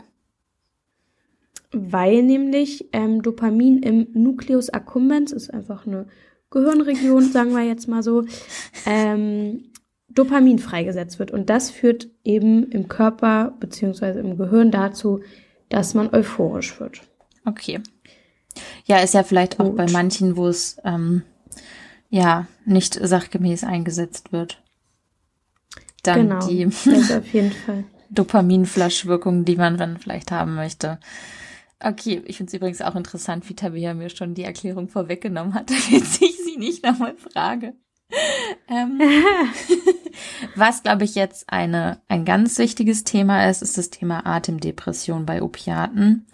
[1.72, 6.06] Weil nämlich ähm, Dopamin im Nucleus accumbens, ist einfach eine
[6.50, 8.24] Gehirnregion, sagen wir jetzt mal so,
[8.86, 9.64] ähm,
[10.08, 11.32] Dopamin freigesetzt wird.
[11.32, 15.18] Und das führt eben im Körper beziehungsweise im Gehirn dazu,
[15.68, 17.07] dass man euphorisch wird.
[17.48, 17.80] Okay.
[18.84, 19.66] Ja, ist ja vielleicht Gut.
[19.66, 21.22] auch bei manchen, wo es ähm,
[22.10, 24.62] ja nicht sachgemäß eingesetzt wird.
[26.02, 26.66] Dann genau, die
[27.16, 27.84] auf jeden Fall.
[28.10, 30.98] Dopaminflaschwirkung, die man dann vielleicht haben möchte.
[31.80, 35.70] Okay, ich finde es übrigens auch interessant, wie Tabea mir schon die Erklärung vorweggenommen hat,
[35.90, 37.74] damit ich sie nicht nochmal frage.
[38.68, 39.00] ähm,
[40.54, 45.42] was, glaube ich, jetzt eine, ein ganz wichtiges Thema ist, ist das Thema Atemdepression bei
[45.42, 46.26] Opiaten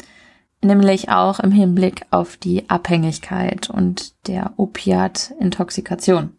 [0.64, 6.30] nämlich auch im Hinblick auf die Abhängigkeit und der Opiatintoxikation.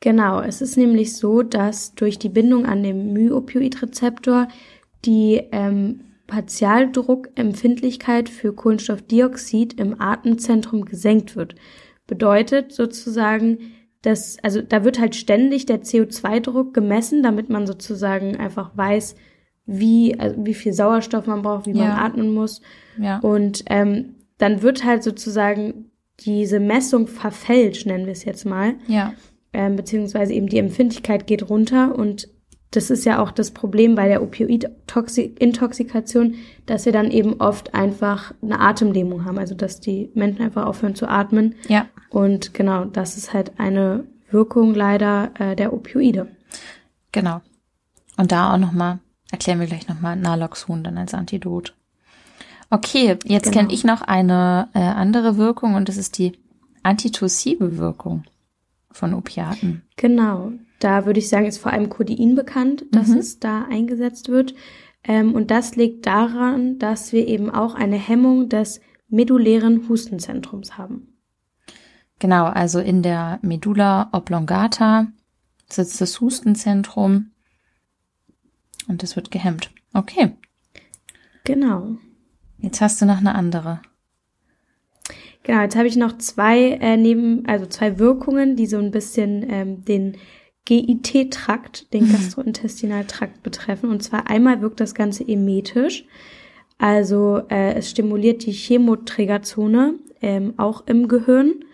[0.00, 4.48] Genau, es ist nämlich so, dass durch die Bindung an den Myopioidrezeptor
[5.04, 11.54] die ähm, Partialdruckempfindlichkeit für Kohlenstoffdioxid im Atemzentrum gesenkt wird.
[12.06, 13.58] Bedeutet sozusagen,
[14.02, 19.16] dass, also da wird halt ständig der CO2-Druck gemessen, damit man sozusagen einfach weiß,
[19.66, 22.62] wie, also wie viel Sauerstoff man braucht, wie man atmen muss.
[22.98, 23.18] Ja.
[23.18, 28.76] Und ähm, dann wird halt sozusagen diese Messung verfälscht, nennen wir es jetzt mal.
[28.86, 29.12] Ja.
[29.52, 32.28] Ähm, beziehungsweise eben die Empfindlichkeit geht runter und
[32.70, 36.34] das ist ja auch das Problem bei der Opioid-Intoxikation,
[36.66, 40.94] dass wir dann eben oft einfach eine Atemlähmung haben, also dass die Menschen einfach aufhören
[40.94, 41.54] zu atmen.
[41.68, 41.86] Ja.
[42.10, 46.28] Und genau, das ist halt eine Wirkung leider äh, der Opioide.
[47.12, 47.40] Genau.
[48.18, 48.98] Und da auch nochmal
[49.30, 51.74] Erklären wir gleich nochmal Naloxon dann als Antidot.
[52.70, 53.56] Okay, jetzt genau.
[53.56, 56.32] kenne ich noch eine äh, andere Wirkung und das ist die
[56.82, 58.24] antitussive Wirkung
[58.90, 59.82] von Opiaten.
[59.96, 60.52] Genau.
[60.78, 63.18] Da würde ich sagen, ist vor allem Codein bekannt, dass mhm.
[63.18, 64.54] es da eingesetzt wird.
[65.04, 71.16] Ähm, und das liegt daran, dass wir eben auch eine Hemmung des medullären Hustenzentrums haben.
[72.18, 75.06] Genau, also in der Medulla oblongata
[75.68, 77.30] sitzt das Hustenzentrum
[78.88, 79.70] und das wird gehemmt.
[79.92, 80.32] Okay.
[81.44, 81.96] Genau.
[82.58, 83.80] Jetzt hast du noch eine andere.
[85.42, 89.48] Genau, jetzt habe ich noch zwei äh, neben, also zwei Wirkungen, die so ein bisschen
[89.48, 90.16] ähm, den
[90.64, 93.88] GIT-Trakt, den Gastrointestinaltrakt betreffen.
[93.90, 96.04] Und zwar einmal wirkt das Ganze emetisch.
[96.78, 101.64] Also äh, es stimuliert die Chemoträgerzone ähm, auch im Gehirn.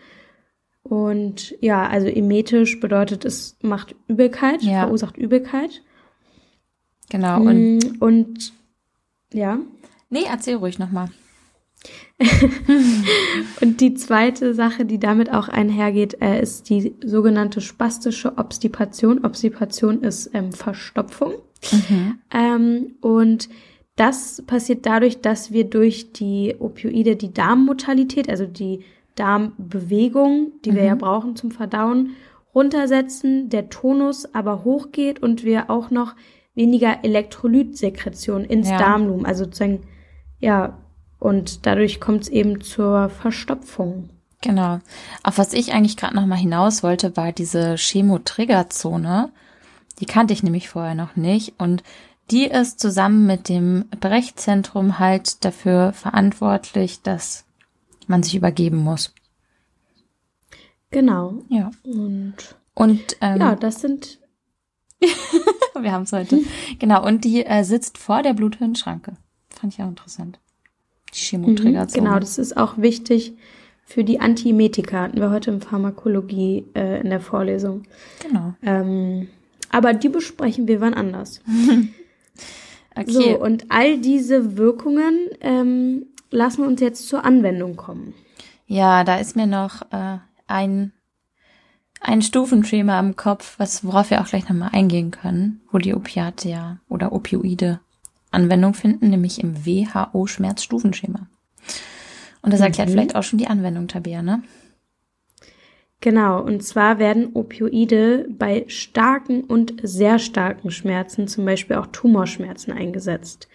[0.83, 4.83] Und ja, also emetisch bedeutet, es macht Übelkeit, ja.
[4.83, 5.83] verursacht Übelkeit.
[7.13, 7.43] Genau.
[7.43, 8.53] Und, mm, und
[9.35, 9.59] ja.
[10.09, 11.11] Nee, erzähl ruhig nochmal.
[13.61, 19.27] und die zweite Sache, die damit auch einhergeht, äh, ist die sogenannte spastische Obstipation.
[19.27, 21.35] Obstipation ist ähm, Verstopfung.
[21.71, 22.19] Mhm.
[22.33, 23.51] Ähm, und
[23.97, 28.85] das passiert dadurch, dass wir durch die Opioide die Darmmotalität, also die
[29.17, 30.77] Darmbewegung, die mhm.
[30.77, 31.01] wir ja mhm.
[31.01, 32.17] brauchen zum Verdauen,
[32.55, 36.15] runtersetzen, der Tonus aber hochgeht und wir auch noch
[36.55, 38.79] weniger Elektrolytsekretion ins ja.
[38.79, 39.83] Darmlumen, also sozusagen,
[40.39, 40.79] ja,
[41.19, 44.11] und dadurch kommt es eben zur Verstopfung.
[44.41, 44.81] Genau.
[45.23, 49.31] Auf was ich eigentlich gerade noch mal hinaus wollte, war diese Chemotriggerzone.
[50.01, 51.83] Die kannte ich nämlich vorher noch nicht und
[52.31, 57.45] die ist zusammen mit dem Brechzentrum halt dafür verantwortlich, dass
[58.07, 59.15] man sich übergeben muss.
[60.91, 61.43] Genau.
[61.49, 61.71] Ja.
[61.85, 62.35] Und,
[62.75, 64.19] und ähm, ja, das sind.
[65.81, 66.41] wir haben es heute.
[66.79, 67.05] Genau.
[67.07, 69.15] Und die äh, sitzt vor der Bluthirnschranke.
[69.51, 70.39] Fand ich auch interessant.
[71.15, 72.01] Die Chemoträgerzone.
[72.01, 73.35] Mhm, genau, das ist auch wichtig
[73.85, 75.03] für die Antiemetika.
[75.03, 77.83] Hatten wir heute in Pharmakologie äh, in der Vorlesung.
[78.27, 78.55] Genau.
[78.63, 79.29] Ähm,
[79.71, 81.41] aber die besprechen wir wann anders.
[82.95, 83.11] okay.
[83.11, 88.15] So, und all diese Wirkungen ähm, lassen uns jetzt zur Anwendung kommen.
[88.67, 90.93] Ja, da ist mir noch äh, ein,
[92.03, 96.49] ein Stufenschema im Kopf, was, worauf wir auch gleich nochmal eingehen können, wo die Opiate
[96.49, 97.81] ja oder Opioide
[98.31, 101.27] Anwendung finden, nämlich im WHO-Schmerzstufenschema.
[102.41, 102.93] Und das erklärt mhm.
[102.93, 104.43] vielleicht auch schon die Anwendung, Tabea, ne?
[106.01, 112.73] Genau, und zwar werden Opioide bei starken und sehr starken Schmerzen, zum Beispiel auch Tumorschmerzen,
[112.73, 113.49] eingesetzt.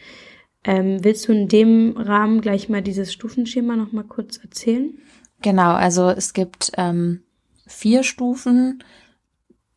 [0.63, 4.97] Ähm, willst du in dem Rahmen gleich mal dieses Stufenschema noch mal kurz erzählen?
[5.41, 7.21] Genau, also es gibt ähm,
[7.67, 8.84] vier Stufen.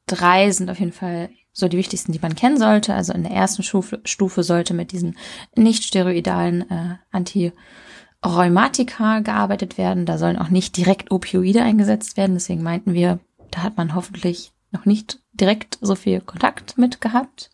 [0.07, 2.95] Drei sind auf jeden Fall so die wichtigsten, die man kennen sollte.
[2.95, 5.17] Also in der ersten Stufe, Stufe sollte mit diesen
[5.57, 10.07] nicht steroidalen äh, Antirheumatika gearbeitet werden.
[10.07, 12.35] Da sollen auch nicht direkt Opioide eingesetzt werden.
[12.35, 13.19] Deswegen meinten wir,
[13.51, 17.51] da hat man hoffentlich noch nicht direkt so viel Kontakt mit gehabt.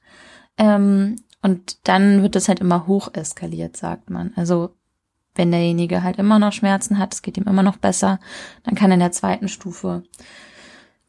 [0.59, 4.33] Ähm, und dann wird es halt immer hoch eskaliert, sagt man.
[4.37, 4.75] Also
[5.37, 8.19] wenn derjenige halt immer noch Schmerzen hat, es geht ihm immer noch besser,
[8.65, 10.03] dann kann in der zweiten Stufe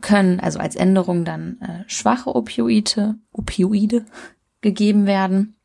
[0.02, 4.06] können, also als Änderung dann äh, schwache Opioide, Opioide
[4.62, 5.56] gegeben werden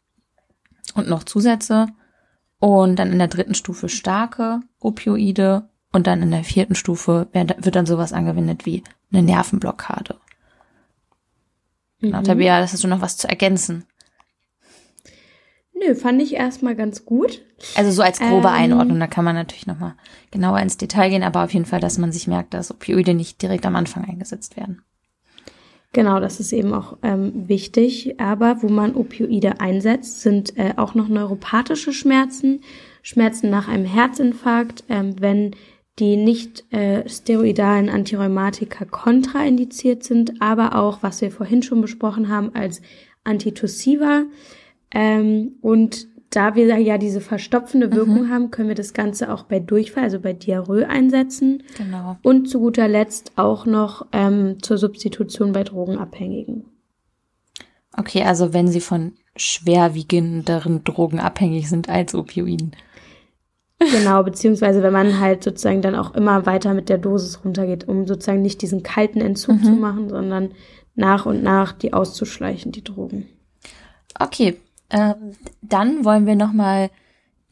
[0.95, 1.87] und noch Zusätze.
[2.59, 7.75] Und dann in der dritten Stufe starke Opioide und dann in der vierten Stufe wird
[7.75, 10.17] dann sowas angewendet wie eine Nervenblockade.
[12.01, 12.25] Genau, mhm.
[12.25, 13.85] Tabea, das hast du noch was zu ergänzen?
[15.87, 17.43] Nö, fand ich erstmal ganz gut.
[17.77, 19.95] Also so als grobe ähm, Einordnung, da kann man natürlich nochmal
[20.31, 23.41] genauer ins Detail gehen, aber auf jeden Fall, dass man sich merkt, dass Opioide nicht
[23.43, 24.83] direkt am Anfang eingesetzt werden.
[25.93, 28.19] Genau, das ist eben auch ähm, wichtig.
[28.19, 32.63] Aber wo man Opioide einsetzt, sind äh, auch noch neuropathische Schmerzen,
[33.03, 35.55] Schmerzen nach einem Herzinfarkt, ähm, wenn
[35.99, 42.55] die nicht äh, steroidalen Antirheumatika kontraindiziert sind, aber auch, was wir vorhin schon besprochen haben,
[42.55, 42.81] als
[43.25, 44.23] Antitussiva.
[44.93, 47.93] Ähm, und da wir ja diese verstopfende mhm.
[47.93, 48.31] Wirkung mhm.
[48.31, 51.63] haben, können wir das Ganze auch bei Durchfall, also bei Diarrhoe einsetzen.
[51.77, 52.17] Genau.
[52.23, 56.65] Und zu guter Letzt auch noch ähm, zur Substitution bei Drogenabhängigen.
[57.97, 62.73] Okay, also wenn sie von schwerwiegenderen Drogen abhängig sind als Opioiden.
[63.79, 68.07] Genau, beziehungsweise wenn man halt sozusagen dann auch immer weiter mit der Dosis runtergeht, um
[68.07, 69.65] sozusagen nicht diesen kalten Entzug mhm.
[69.65, 70.53] zu machen, sondern
[70.95, 73.27] nach und nach die auszuschleichen, die Drogen.
[74.19, 74.57] Okay,
[74.93, 76.91] ähm, dann wollen wir nochmal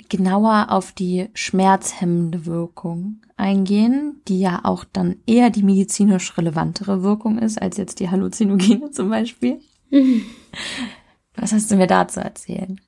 [0.08, 7.38] genauer auf die schmerzhemmende Wirkung eingehen, die ja auch dann eher die medizinisch relevantere Wirkung
[7.38, 9.60] ist als jetzt die Halluzinogene zum Beispiel.
[11.34, 12.80] Was hast du mir dazu erzählen?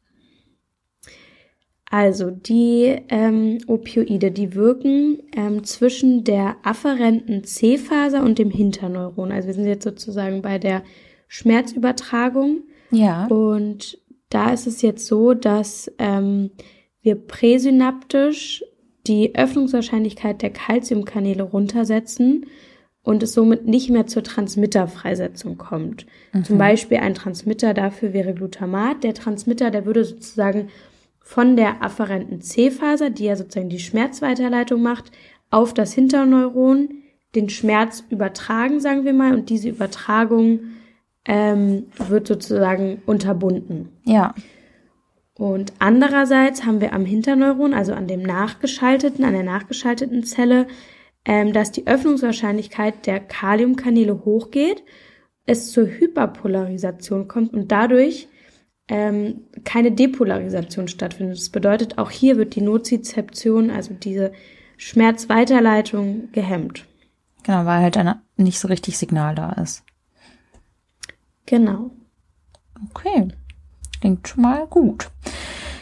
[1.91, 9.31] Also die ähm, Opioide, die wirken ähm, zwischen der afferenten C-Faser und dem Hinterneuron.
[9.31, 10.83] Also wir sind jetzt sozusagen bei der
[11.29, 12.63] Schmerzübertragung.
[12.91, 13.27] Ja.
[13.27, 13.99] Und
[14.35, 16.51] da ist es jetzt so, dass ähm,
[17.03, 18.65] wir präsynaptisch
[19.07, 22.47] die Öffnungswahrscheinlichkeit der Calciumkanäle runtersetzen
[23.03, 26.07] und es somit nicht mehr zur Transmitterfreisetzung kommt.
[26.33, 26.45] Mhm.
[26.45, 29.03] Zum Beispiel ein Transmitter dafür wäre Glutamat.
[29.03, 30.69] Der Transmitter, der würde sozusagen
[31.19, 35.11] von der afferenten C-Faser, die ja sozusagen die Schmerzweiterleitung macht,
[35.51, 36.91] auf das Hinterneuron
[37.35, 40.61] den Schmerz übertragen, sagen wir mal, und diese Übertragung
[41.27, 43.91] ähm, wird sozusagen unterbunden.
[44.05, 44.35] Ja.
[45.35, 50.67] Und andererseits haben wir am Hinterneuron, also an dem nachgeschalteten, an der nachgeschalteten Zelle,
[51.25, 54.83] ähm, dass die Öffnungswahrscheinlichkeit der Kaliumkanäle hochgeht,
[55.47, 58.29] es zur Hyperpolarisation kommt und dadurch
[58.89, 61.39] ähm, keine Depolarisation stattfindet.
[61.39, 64.33] Das bedeutet, auch hier wird die Nozizeption, also diese
[64.77, 66.85] Schmerzweiterleitung, gehemmt.
[67.45, 69.85] Genau, weil halt dann nicht so richtig Signal da ist.
[71.47, 71.91] Genau.
[72.91, 73.29] Okay,
[74.01, 75.11] klingt schon mal gut.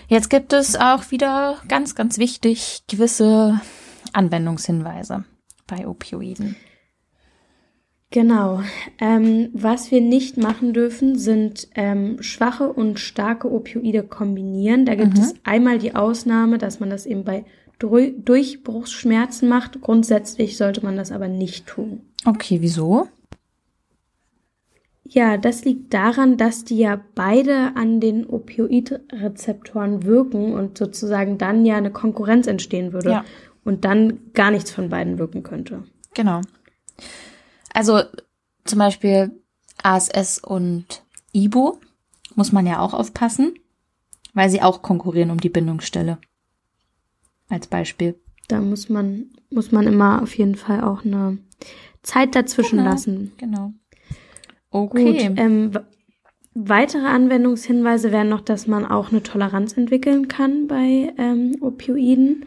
[0.08, 3.60] Jetzt gibt es auch wieder ganz, ganz wichtig gewisse
[4.12, 5.24] Anwendungshinweise
[5.66, 6.56] bei Opioiden.
[8.10, 8.60] Genau.
[8.98, 14.84] Ähm, was wir nicht machen dürfen, sind ähm, schwache und starke Opioide kombinieren.
[14.84, 15.22] Da gibt mhm.
[15.22, 17.44] es einmal die Ausnahme, dass man das eben bei
[17.78, 19.80] Durchbruchsschmerzen macht.
[19.80, 22.00] Grundsätzlich sollte man das aber nicht tun.
[22.24, 23.06] Okay, wieso?
[25.12, 31.66] Ja, das liegt daran, dass die ja beide an den Opioidrezeptoren wirken und sozusagen dann
[31.66, 33.10] ja eine Konkurrenz entstehen würde.
[33.10, 33.24] Ja
[33.64, 35.84] und dann gar nichts von beiden wirken könnte.
[36.14, 36.40] Genau.
[37.72, 38.02] Also
[38.64, 39.30] zum Beispiel
[39.82, 41.78] ASS und Ibo
[42.34, 43.54] muss man ja auch aufpassen,
[44.34, 46.18] weil sie auch konkurrieren um die Bindungsstelle.
[47.48, 48.18] Als Beispiel.
[48.48, 51.38] Da muss man, muss man immer auf jeden Fall auch eine
[52.02, 53.32] Zeit dazwischen genau, lassen.
[53.38, 53.72] Genau.
[54.70, 55.28] Okay.
[55.28, 55.72] Gut, ähm,
[56.54, 62.46] weitere Anwendungshinweise wären noch, dass man auch eine Toleranz entwickeln kann bei ähm, Opioiden.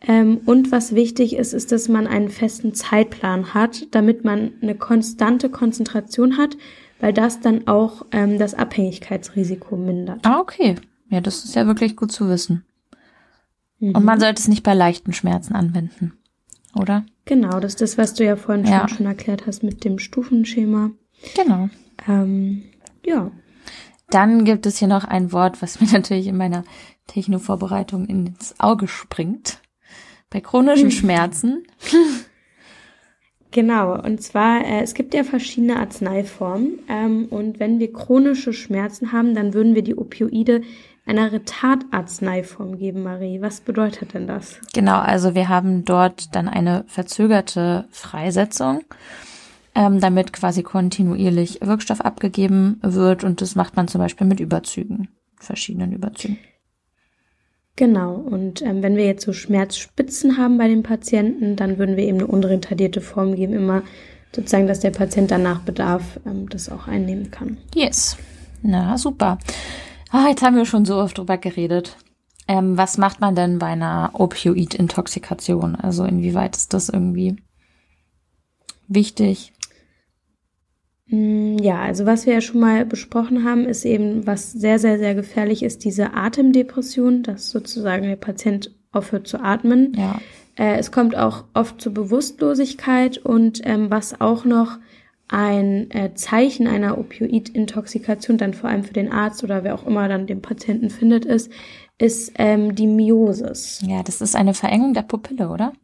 [0.00, 4.74] Ähm, und was wichtig ist, ist, dass man einen festen Zeitplan hat, damit man eine
[4.74, 6.56] konstante Konzentration hat,
[7.00, 10.20] weil das dann auch ähm, das Abhängigkeitsrisiko mindert.
[10.24, 10.76] Ah, okay.
[11.08, 12.64] Ja, das ist ja wirklich gut zu wissen.
[13.78, 13.94] Mhm.
[13.94, 16.14] Und man sollte es nicht bei leichten Schmerzen anwenden,
[16.74, 17.04] oder?
[17.24, 18.88] Genau, das ist das, was du ja vorhin ja.
[18.88, 20.90] schon, schon erklärt hast mit dem Stufenschema.
[21.34, 21.68] Genau.
[22.08, 22.64] Ähm,
[23.04, 23.30] ja.
[24.10, 26.64] Dann gibt es hier noch ein Wort, was mir natürlich in meiner
[27.06, 29.58] Techno-Vorbereitung ins Auge springt.
[30.30, 30.96] Bei chronischen hm.
[30.98, 31.66] Schmerzen.
[33.50, 36.78] Genau, und zwar, äh, es gibt ja verschiedene Arzneiformen.
[36.88, 40.62] Ähm, und wenn wir chronische Schmerzen haben, dann würden wir die Opioide
[41.04, 43.40] einer Retardarzneiform geben, Marie.
[43.42, 44.58] Was bedeutet denn das?
[44.72, 48.82] Genau, also wir haben dort dann eine verzögerte Freisetzung,
[49.74, 53.24] ähm, damit quasi kontinuierlich Wirkstoff abgegeben wird.
[53.24, 55.08] Und das macht man zum Beispiel mit Überzügen,
[55.38, 56.38] verschiedenen Überzügen.
[57.76, 62.04] Genau, und ähm, wenn wir jetzt so Schmerzspitzen haben bei den Patienten, dann würden wir
[62.04, 63.82] eben eine unretardierte Form geben, immer
[64.34, 67.56] sozusagen, dass der Patient danach Bedarf ähm, das auch einnehmen kann.
[67.74, 68.18] Yes.
[68.62, 69.38] Na, super.
[70.10, 71.96] Ah, jetzt haben wir schon so oft drüber geredet.
[72.46, 75.74] Ähm, was macht man denn bei einer Opioid-Intoxikation?
[75.74, 77.36] Also inwieweit ist das irgendwie
[78.88, 79.52] wichtig?
[81.12, 84.98] Mm, ja, also was wir ja schon mal besprochen haben, ist eben, was sehr, sehr,
[84.98, 89.92] sehr gefährlich ist, diese Atemdepression, dass sozusagen der Patient aufhört zu atmen.
[89.96, 90.18] Ja.
[90.56, 94.78] Äh, es kommt auch oft zur Bewusstlosigkeit und ähm, was auch noch
[95.28, 100.08] ein äh, Zeichen einer Opioid-Intoxikation dann vor allem für den Arzt oder wer auch immer
[100.08, 101.50] dann den Patienten findet, ist,
[101.98, 103.82] ist ähm, die Miosis.
[103.86, 105.74] Ja, das ist eine Verengung der Pupille, oder?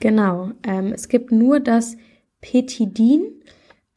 [0.00, 0.52] Genau.
[0.62, 1.96] Ähm, es gibt nur das
[2.40, 3.22] Petidin,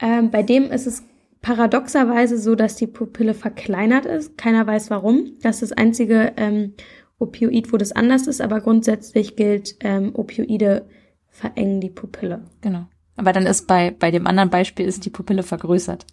[0.02, 1.04] ähm, bei dem ist es
[1.42, 4.38] paradoxerweise so, dass die Pupille verkleinert ist.
[4.38, 5.34] Keiner weiß warum.
[5.42, 6.74] Das ist das einzige ähm,
[7.20, 10.88] Opioid, wo das anders ist, aber grundsätzlich gilt, ähm, Opioide
[11.30, 12.44] verengen die Pupille.
[12.62, 12.88] Genau.
[13.16, 16.06] Aber dann ist bei, bei dem anderen Beispiel ist die Pupille vergrößert.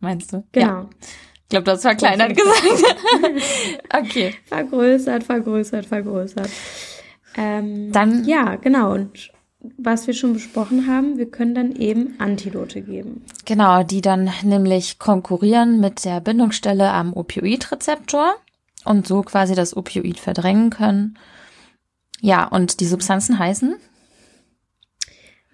[0.00, 0.44] Meinst du?
[0.52, 0.66] Genau.
[0.66, 0.90] Ja.
[1.00, 2.96] Ich glaube, du hast verkleinert gesagt.
[3.98, 4.34] okay.
[4.44, 6.48] Vergrößert, vergrößert, vergrößert.
[7.36, 8.24] Ähm, dann.
[8.24, 8.92] Ja, genau.
[8.94, 9.32] Und
[9.76, 13.24] was wir schon besprochen haben, wir können dann eben Antidote geben.
[13.44, 18.34] Genau, die dann nämlich konkurrieren mit der Bindungsstelle am Opioidrezeptor
[18.84, 21.18] und so quasi das Opioid verdrängen können.
[22.20, 23.76] Ja, und die Substanzen heißen?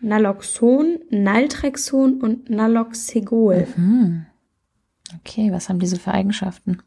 [0.01, 3.67] Naloxon, Naltrexon und Naloxegol.
[3.77, 4.27] Mhm.
[5.21, 6.79] Okay, was haben diese für Eigenschaften?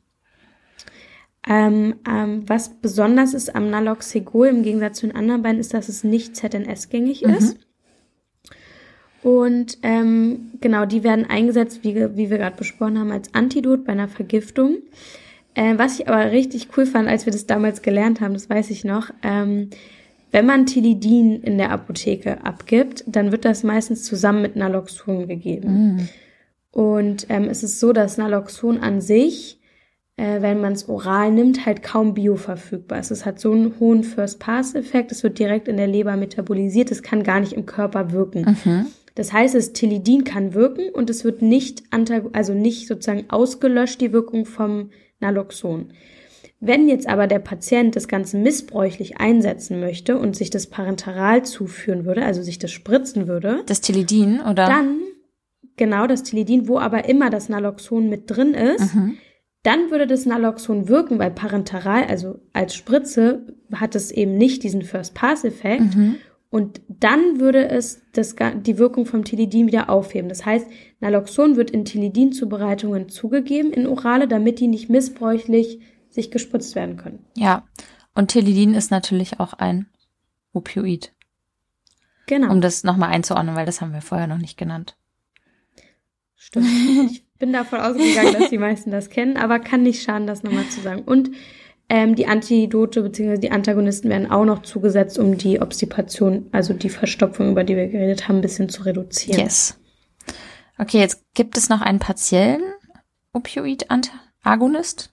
[1.48, 5.90] Ähm, ähm, was besonders ist am Naloxegol im Gegensatz zu den anderen beiden, ist, dass
[5.90, 7.34] es nicht ZNS-gängig mhm.
[7.34, 7.58] ist.
[9.22, 13.92] Und ähm, genau, die werden eingesetzt, wie, wie wir gerade besprochen haben, als Antidot bei
[13.94, 14.78] einer Vergiftung.
[15.56, 18.70] Äh, was ich aber richtig cool fand, als wir das damals gelernt haben, das weiß
[18.70, 19.70] ich noch, ähm,
[20.32, 25.96] wenn man Tilidin in der Apotheke abgibt, dann wird das meistens zusammen mit Naloxon gegeben.
[25.96, 26.10] Mhm.
[26.72, 29.59] Und ähm, es ist so, dass Naloxon an sich,
[30.20, 33.10] äh, wenn man es oral nimmt, halt kaum bioverfügbar ist.
[33.10, 37.24] Es hat so einen hohen First-Pass-Effekt, es wird direkt in der Leber metabolisiert, es kann
[37.24, 38.58] gar nicht im Körper wirken.
[38.66, 38.88] Mhm.
[39.16, 41.84] Das heißt, das Tilidin kann wirken und es wird nicht,
[42.34, 44.90] also nicht sozusagen ausgelöscht, die Wirkung vom
[45.22, 45.94] Naloxon.
[46.60, 52.04] Wenn jetzt aber der Patient das Ganze missbräuchlich einsetzen möchte und sich das parenteral zuführen
[52.04, 53.64] würde, also sich das spritzen würde.
[53.68, 54.66] Das Tilidin, oder?
[54.68, 55.00] Dann,
[55.78, 59.18] genau, das Tilidin, wo aber immer das Naloxon mit drin ist, mhm.
[59.64, 64.82] Dann würde das Naloxon wirken, weil parenteral, also als Spritze, hat es eben nicht diesen
[64.82, 65.95] First-Pass-Effekt.
[65.95, 66.16] Mhm.
[66.49, 68.36] Und dann würde es das,
[68.66, 70.30] die Wirkung vom Tilidin wieder aufheben.
[70.30, 70.68] Das heißt,
[70.99, 75.80] Naloxon wird in Tilidin-Zubereitungen zugegeben in Orale, damit die nicht missbräuchlich
[76.10, 77.26] sich gespritzt werden können.
[77.36, 77.68] Ja,
[78.16, 79.88] und Tilidin ist natürlich auch ein
[80.53, 81.14] Opioid.
[82.26, 82.51] Genau.
[82.51, 84.95] Um das nochmal einzuordnen, weil das haben wir vorher noch nicht genannt.
[86.36, 86.68] Stimmt.
[87.12, 90.68] Ich bin davon ausgegangen, dass die meisten das kennen, aber kann nicht schaden, das nochmal
[90.68, 91.02] zu sagen.
[91.02, 91.32] Und
[91.90, 93.38] ähm, die Antidote bzw.
[93.38, 97.88] die Antagonisten werden auch noch zugesetzt, um die Obstipation, also die Verstopfung, über die wir
[97.88, 99.40] geredet haben, ein bisschen zu reduzieren.
[99.40, 99.80] Yes.
[100.78, 102.62] Okay, jetzt gibt es noch einen partiellen
[103.34, 105.12] Opioid-Agonist.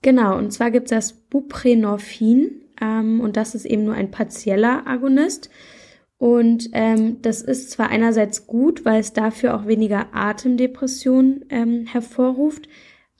[0.00, 4.86] Genau, und zwar gibt es das Buprenorphin ähm, und das ist eben nur ein partieller
[4.86, 5.50] Agonist.
[6.18, 12.68] Und ähm, das ist zwar einerseits gut, weil es dafür auch weniger Atemdepression ähm, hervorruft,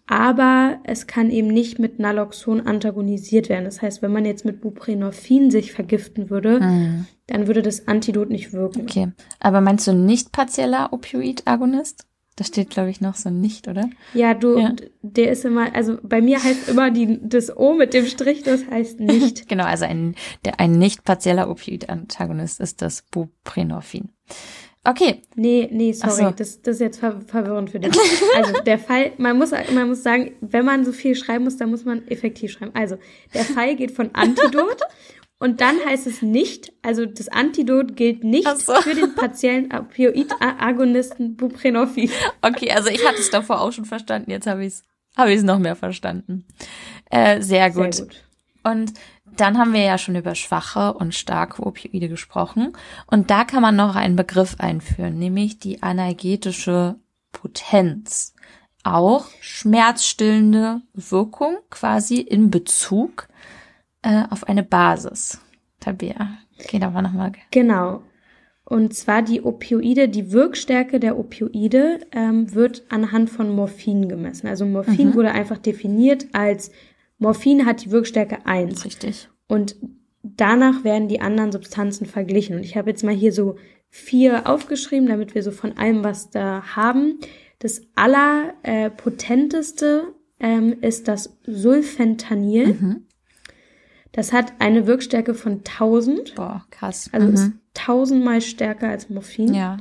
[0.09, 3.67] aber es kann eben nicht mit Naloxon antagonisiert werden.
[3.67, 7.07] Das heißt, wenn man jetzt mit Buprenorphin sich vergiften würde, mhm.
[7.27, 8.83] dann würde das Antidot nicht wirken.
[8.83, 12.08] Okay, aber meinst du nicht partieller Opioid-Agonist?
[12.39, 13.91] Da steht, glaube ich, noch so nicht, oder?
[14.15, 14.73] Ja, du, ja.
[15.03, 18.65] der ist immer, also bei mir heißt immer die, das O mit dem Strich, das
[18.71, 19.49] heißt nicht.
[19.49, 20.15] genau, also ein,
[20.45, 24.11] der, ein nicht partieller Opioid-Antagonist ist das Buprenorphin.
[24.85, 25.23] Okay.
[25.35, 26.31] Nee, nee, sorry, so.
[26.31, 27.99] das, das ist jetzt ver verwirrend für dich.
[28.37, 31.71] Also der Fall, man muss, man muss sagen, wenn man so viel schreiben muss, dann
[31.71, 32.71] muss man effektiv schreiben.
[32.75, 32.99] Also
[33.35, 34.81] der Fall geht von Antidot
[35.39, 38.75] und dann heißt es nicht, also das Antidot gilt nicht so.
[38.75, 42.11] für den partiellen Opioid-Agonisten Buprenorphin.
[42.43, 44.85] Okay, also ich hatte es davor auch schon verstanden, jetzt habe ich es
[45.17, 46.45] hab ich's noch mehr verstanden.
[47.11, 47.95] Äh, sehr, gut.
[47.95, 48.23] sehr gut.
[48.63, 48.93] Und
[49.37, 52.73] dann haben wir ja schon über schwache und starke Opioide gesprochen.
[53.07, 56.97] Und da kann man noch einen Begriff einführen, nämlich die analgetische
[57.33, 58.35] Potenz.
[58.85, 63.29] Auch schmerzstillende Wirkung quasi in Bezug
[64.03, 65.41] äh, auf eine Basis.
[65.81, 67.33] Tabea, okay, da war nochmal.
[67.51, 68.03] Genau.
[68.65, 74.47] Und zwar die Opioide, die Wirkstärke der Opioide ähm, wird anhand von Morphin gemessen.
[74.47, 75.15] Also Morphin mhm.
[75.15, 76.71] wurde einfach definiert als
[77.19, 78.85] Morphin hat die Wirkstärke 1.
[78.85, 79.29] Richtig.
[79.49, 79.77] Und
[80.23, 82.57] danach werden die anderen Substanzen verglichen.
[82.57, 83.57] Und ich habe jetzt mal hier so
[83.89, 87.19] vier aufgeschrieben, damit wir so von allem was da haben.
[87.59, 90.05] Das allerpotenteste
[90.39, 92.69] äh, ähm, ist das Sulfentanyl.
[92.69, 93.08] Mhm.
[94.19, 96.35] Das hat eine Wirkstärke von 1000.
[96.35, 97.09] Boah, krass.
[97.13, 97.35] Also mhm.
[97.35, 99.55] ist tausendmal stärker als Morphin.
[99.55, 99.77] Ja.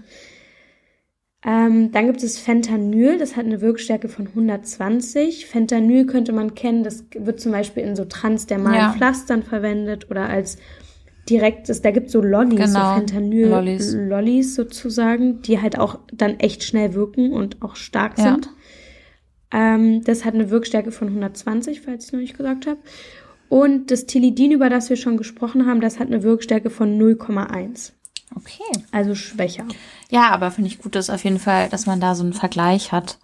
[1.43, 5.47] Ähm, dann gibt es Fentanyl, das hat eine Wirkstärke von 120.
[5.47, 8.93] Fentanyl könnte man kennen, das wird zum Beispiel in so transdermalen ja.
[8.93, 10.59] Pflastern verwendet oder als
[11.27, 12.93] direktes, da gibt es so Lollis, genau.
[12.93, 18.33] so Fentanyl-Lollis sozusagen, die halt auch dann echt schnell wirken und auch stark ja.
[18.33, 18.51] sind.
[19.51, 22.79] Ähm, das hat eine Wirkstärke von 120, falls ich noch nicht gesagt habe.
[23.49, 27.91] Und das Tilidin, über das wir schon gesprochen haben, das hat eine Wirkstärke von 0,1.
[28.35, 28.83] Okay.
[28.91, 29.65] Also schwächer.
[30.09, 32.91] Ja, aber finde ich gut, dass auf jeden Fall, dass man da so einen Vergleich
[32.91, 33.19] hat.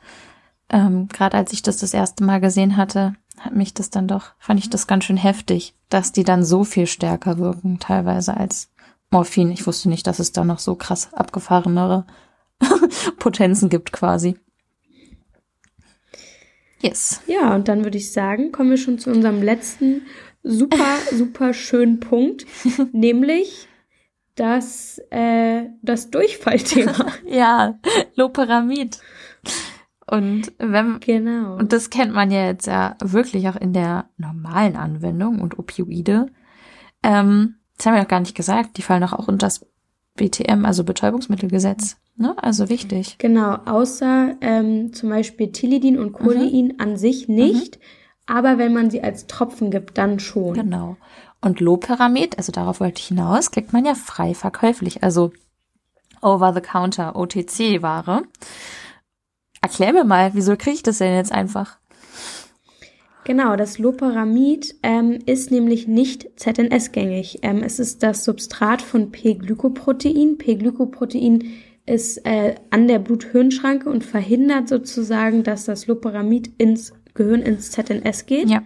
[0.69, 4.31] Ähm, Gerade als ich das das erste Mal gesehen hatte, hat mich das dann doch,
[4.39, 8.71] fand ich das ganz schön heftig, dass die dann so viel stärker wirken, teilweise als
[9.11, 9.51] Morphin.
[9.51, 12.05] Ich wusste nicht, dass es da noch so krass abgefahrenere
[13.19, 14.37] Potenzen gibt quasi.
[16.83, 17.21] Yes.
[17.27, 20.01] Ja, und dann würde ich sagen, kommen wir schon zu unserem letzten
[20.43, 22.45] super, super schönen Punkt,
[22.91, 23.69] nämlich
[24.35, 27.07] das, äh, das Durchfallthema.
[27.25, 27.79] ja,
[28.15, 28.99] Loperamid.
[30.05, 31.55] Und wenn, genau.
[31.55, 36.27] und das kennt man ja jetzt ja wirklich auch in der normalen Anwendung und Opioide.
[37.01, 39.65] Ähm, das haben wir noch gar nicht gesagt, die fallen doch auch unter das
[40.15, 41.97] BTM, also Betäubungsmittelgesetz.
[42.15, 42.35] Ne?
[42.41, 43.17] Also wichtig.
[43.17, 46.75] Genau, außer ähm, zum Beispiel Tilidin und Codein mhm.
[46.77, 47.77] an sich nicht.
[47.77, 47.81] Mhm.
[48.27, 50.53] aber wenn man sie als Tropfen gibt, dann schon.
[50.53, 50.97] Genau.
[51.41, 55.33] Und Loperamid, also darauf wollte ich hinaus, kriegt man ja frei verkäuflich, also
[56.21, 58.23] Over-the-Counter, OTC-Ware.
[59.61, 61.77] Erklär mir mal, wieso kriege ich das denn jetzt einfach?
[63.25, 67.39] Genau, das Loperamid ähm, ist nämlich nicht ZNS-gängig.
[67.41, 70.37] Ähm, es ist das Substrat von P-Glykoprotein.
[70.37, 71.45] P-Glykoprotein
[71.85, 78.25] ist äh, an der Blut-Hirn-Schranke und verhindert sozusagen, dass das Loperamid ins Gehirn, ins ZNS
[78.25, 78.49] geht.
[78.49, 78.63] Ja.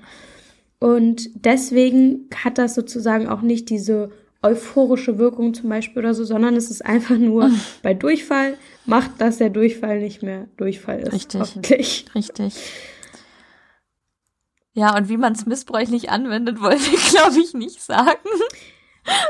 [0.80, 4.12] Und deswegen hat das sozusagen auch nicht diese
[4.44, 7.52] euphorische Wirkung zum Beispiel oder so, sondern es ist einfach nur
[7.82, 8.56] bei Durchfall
[8.86, 11.14] macht, dass der Durchfall nicht mehr Durchfall ist.
[11.70, 12.06] Richtig.
[12.16, 12.54] Richtig.
[14.78, 18.12] Ja, und wie man es missbräuchlich anwendet, wollte ich, glaube ich, nicht sagen.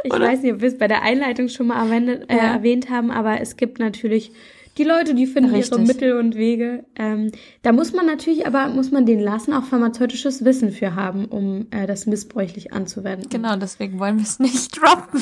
[0.04, 0.28] Ich Oder?
[0.28, 2.54] weiß nicht, ob wir es bei der Einleitung schon mal erwähnt, äh, ja.
[2.56, 4.34] erwähnt haben, aber es gibt natürlich
[4.78, 5.72] die Leute, die finden Richtig.
[5.72, 6.86] ihre Mittel und Wege.
[6.96, 7.32] Ähm,
[7.64, 11.68] da muss man natürlich, aber muss man den lassen, auch pharmazeutisches Wissen für haben, um
[11.72, 13.30] äh, das missbräuchlich anzuwenden.
[13.30, 15.22] Genau, deswegen wollen wir es nicht droppen.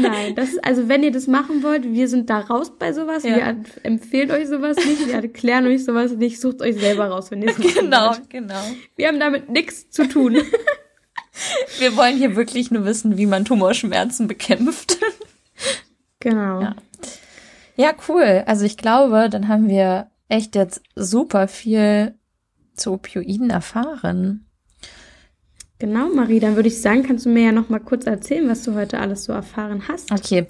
[0.00, 3.22] Nein, das ist, also wenn ihr das machen wollt, wir sind da raus bei sowas.
[3.24, 3.36] Ja.
[3.36, 7.42] Wir empfehlen euch sowas nicht, wir erklären euch sowas nicht, sucht euch selber raus, wenn
[7.42, 8.28] ihr es nicht Genau, wollt.
[8.28, 8.60] genau.
[8.96, 10.36] Wir haben damit nichts zu tun.
[11.78, 14.98] Wir wollen hier wirklich nur wissen, wie man Tumorschmerzen bekämpft.
[16.18, 16.60] Genau.
[16.60, 16.76] Ja.
[17.80, 18.44] Ja, cool.
[18.44, 22.14] Also ich glaube, dann haben wir echt jetzt super viel
[22.74, 24.44] zu Opioiden erfahren.
[25.78, 28.64] Genau, Marie, dann würde ich sagen, kannst du mir ja noch mal kurz erzählen, was
[28.64, 30.12] du heute alles so erfahren hast.
[30.12, 30.46] Okay.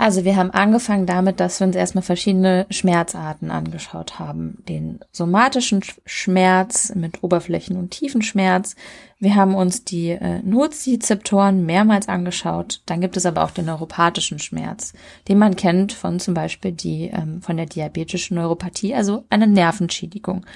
[0.00, 4.64] Also wir haben angefangen damit, dass wir uns erstmal verschiedene Schmerzarten angeschaut haben.
[4.66, 8.76] Den somatischen Schmerz mit Oberflächen- und Tiefenschmerz.
[9.18, 12.80] Wir haben uns die äh, Nozizeptoren mehrmals angeschaut.
[12.86, 14.94] Dann gibt es aber auch den neuropathischen Schmerz,
[15.28, 20.46] den man kennt von zum Beispiel die ähm, von der diabetischen Neuropathie, also eine Nervenschädigung.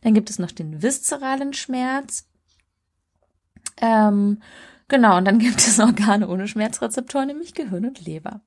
[0.00, 2.24] Dann gibt es noch den viszeralen Schmerz.
[3.78, 4.38] Ähm,
[4.88, 8.40] Genau, und dann gibt es Organe ohne Schmerzrezeptoren, nämlich Gehirn und Leber.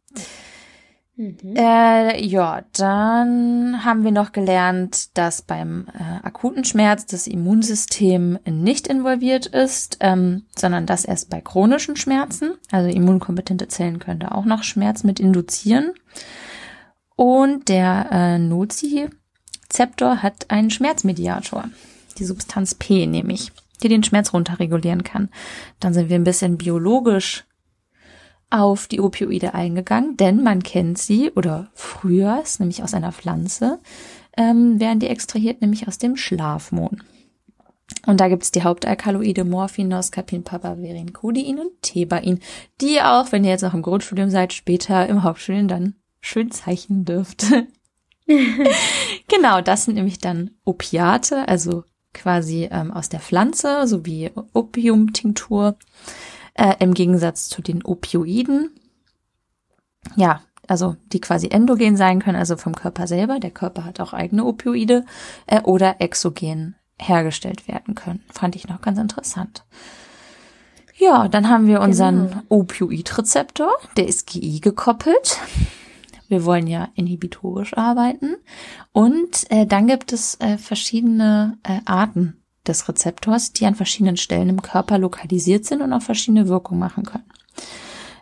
[1.20, 1.54] Mhm.
[1.58, 8.88] Äh, ja, dann haben wir noch gelernt, dass beim äh, akuten Schmerz das Immunsystem nicht
[8.88, 12.54] involviert ist, ähm, sondern das erst bei chronischen Schmerzen.
[12.72, 15.92] Also immunkompetente Zellen können da auch noch Schmerz mit induzieren.
[17.18, 21.66] Und der äh, Nozizeptor hat einen Schmerzmediator,
[22.18, 23.52] die Substanz P nämlich
[23.82, 25.30] die den Schmerz runterregulieren kann.
[25.80, 27.46] Dann sind wir ein bisschen biologisch
[28.50, 33.80] auf die Opioide eingegangen, denn man kennt sie oder früher, ist nämlich aus einer Pflanze,
[34.38, 37.04] ähm, werden die extrahiert, nämlich aus dem Schlafmohn.
[38.06, 42.40] Und da gibt es die Hauptalkaloide Morphin, Noscapin, Papaverin, Codein und Thebain,
[42.82, 47.06] die auch, wenn ihr jetzt noch im Grundstudium seid, später im Hauptstudium dann schön zeichnen
[47.06, 47.46] dürft.
[49.28, 51.84] genau, das sind nämlich dann Opiate, also
[52.14, 55.78] quasi ähm, aus der Pflanze, sowie Opiumtinktur,
[56.54, 58.72] äh, im Gegensatz zu den Opioiden.
[60.16, 63.40] Ja, also die quasi endogen sein können, also vom Körper selber.
[63.40, 65.06] Der Körper hat auch eigene Opioide
[65.48, 68.24] äh, oder exogen hergestellt werden können.
[68.32, 69.64] Fand ich noch ganz interessant.
[70.98, 72.42] Ja, dann haben wir unseren genau.
[72.50, 75.40] Opioidrezeptor, der ist GI gekoppelt.
[76.30, 78.36] Wir wollen ja inhibitorisch arbeiten.
[78.94, 84.50] Und äh, dann gibt es äh, verschiedene äh, Arten des Rezeptors, die an verschiedenen Stellen
[84.50, 87.26] im Körper lokalisiert sind und auch verschiedene Wirkungen machen können.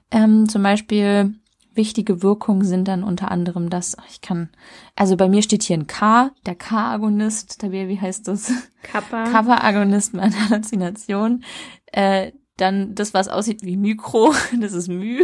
[0.10, 1.36] Ähm, zum Beispiel
[1.78, 4.49] wichtige Wirkungen sind dann unter anderem das, ich kann,
[4.95, 8.51] also bei mir steht hier ein K, der K-Agonist, der wie heißt das?
[8.84, 9.26] Kappa.
[9.26, 11.43] Kappa-Agonist meiner Halluzination.
[11.91, 15.24] Äh, dann das, was aussieht wie Mikro, das ist Mü.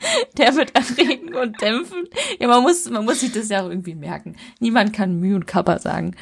[0.38, 2.08] der wird erregen und dämpfen.
[2.40, 4.36] Ja, man muss, man muss sich das ja auch irgendwie merken.
[4.60, 6.14] Niemand kann Mühe und Kappa sagen.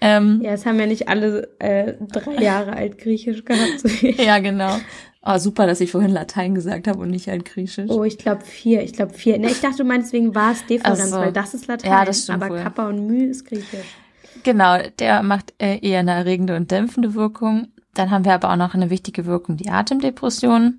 [0.00, 3.80] Ähm, ja, es haben ja nicht alle äh, drei Jahre alt Griechisch gehabt.
[3.80, 4.78] So ja, genau.
[5.22, 7.90] Oh, super, dass ich vorhin Latein gesagt habe und nicht Altgriechisch.
[7.90, 8.82] Oh, ich glaube vier.
[8.82, 9.38] Ich glaube vier.
[9.38, 11.16] Ne, ich dachte, du meinst wegen was Differenz, so.
[11.16, 11.90] weil das ist Latein.
[11.90, 12.62] Ja, das stimmt aber wohl.
[12.62, 13.96] Kappa und Mühe ist Griechisch.
[14.44, 17.68] Genau, der macht äh, eher eine erregende und dämpfende Wirkung.
[17.94, 20.78] Dann haben wir aber auch noch eine wichtige Wirkung, die Atemdepression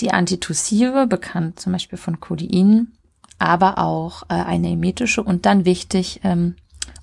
[0.00, 2.92] die Antitussive, bekannt zum Beispiel von Codein,
[3.38, 6.56] aber auch äh, eine emetische und dann wichtig ähm,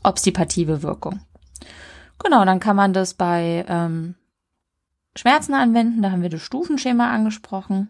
[0.03, 1.19] obstipative Wirkung.
[2.19, 4.15] Genau, dann kann man das bei ähm,
[5.15, 6.01] Schmerzen anwenden.
[6.01, 7.89] Da haben wir das Stufenschema angesprochen.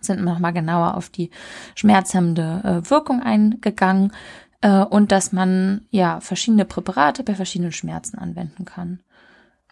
[0.00, 1.30] Sind nochmal genauer auf die
[1.74, 4.12] schmerzhemmende äh, Wirkung eingegangen
[4.60, 9.00] äh, und dass man ja verschiedene Präparate bei verschiedenen Schmerzen anwenden kann.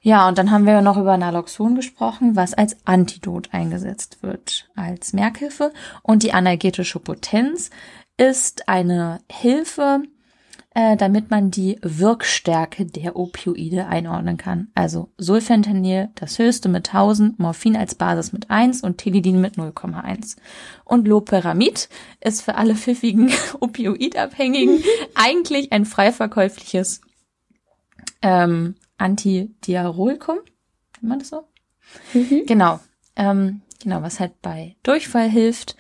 [0.03, 5.13] Ja, und dann haben wir noch über Naloxon gesprochen, was als Antidot eingesetzt wird, als
[5.13, 5.73] Merkhilfe.
[6.03, 7.71] Und die analgetische Potenz
[8.17, 10.03] ist eine Hilfe,
[10.77, 14.69] äh, damit man die Wirkstärke der Opioide einordnen kann.
[14.75, 20.37] Also Sulfentanyl, das höchste mit 1000, Morphin als Basis mit 1 und Tilidin mit 0,1.
[20.85, 21.89] Und Loperamid
[22.21, 24.85] ist für alle pfiffigen Opioidabhängigen
[25.15, 27.01] eigentlich ein frei verkäufliches
[28.21, 30.39] ähm, Antidiarolkum.
[31.01, 31.45] Nennt man das so?
[32.15, 32.45] Mhm.
[32.47, 32.81] Genau.
[33.17, 35.77] Ähm, genau, was halt bei Durchfall hilft,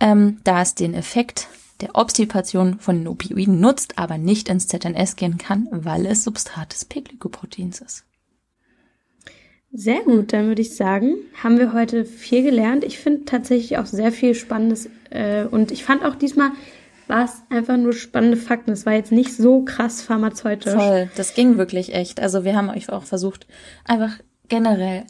[0.00, 1.48] ähm, da es den Effekt
[1.80, 6.72] der Obstipation von den Opioiden nutzt, aber nicht ins ZNS gehen kann, weil es Substrat
[6.72, 8.04] des P-Glykoproteins ist.
[9.72, 12.84] Sehr gut, dann würde ich sagen, haben wir heute viel gelernt.
[12.84, 16.52] Ich finde tatsächlich auch sehr viel Spannendes äh, und ich fand auch diesmal
[17.06, 18.72] war es einfach nur spannende Fakten.
[18.72, 20.72] Es war jetzt nicht so krass pharmazeutisch.
[20.72, 22.20] Voll, das ging wirklich echt.
[22.20, 23.46] Also wir haben euch auch versucht,
[23.84, 25.04] einfach generell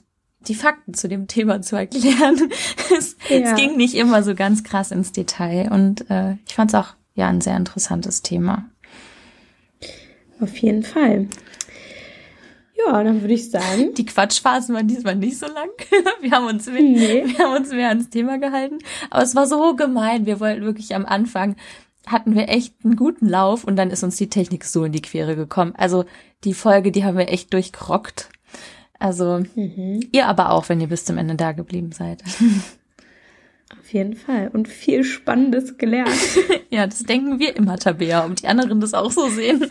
[0.49, 2.37] die Fakten zu dem Thema zu erklären.
[2.99, 3.39] es, ja.
[3.39, 6.95] es ging nicht immer so ganz krass ins Detail und äh, ich fand es auch
[7.15, 8.69] ja ein sehr interessantes Thema.
[10.41, 11.29] Auf jeden Fall.
[12.77, 13.95] Ja, dann würde ich sagen.
[13.95, 15.71] Die Quatschphasen waren diesmal nicht so lang.
[16.21, 17.25] Wir haben uns mehr, nee.
[17.25, 18.79] wir haben uns mehr ans Thema gehalten.
[19.11, 20.27] Aber es war so gemein.
[20.27, 21.57] Wir wollten wirklich am Anfang
[22.07, 25.03] hatten wir echt einen guten Lauf und dann ist uns die Technik so in die
[25.03, 25.75] Quere gekommen.
[25.77, 26.05] Also
[26.45, 28.29] die Folge, die haben wir echt durchgerockt.
[28.99, 30.01] Also mhm.
[30.13, 32.23] ihr aber auch, wenn ihr bis zum Ende da geblieben seid.
[33.81, 34.49] Auf jeden Fall.
[34.53, 36.11] Und viel Spannendes gelernt.
[36.71, 39.67] ja, das denken wir immer, Tabea, ob die anderen das auch so sehen.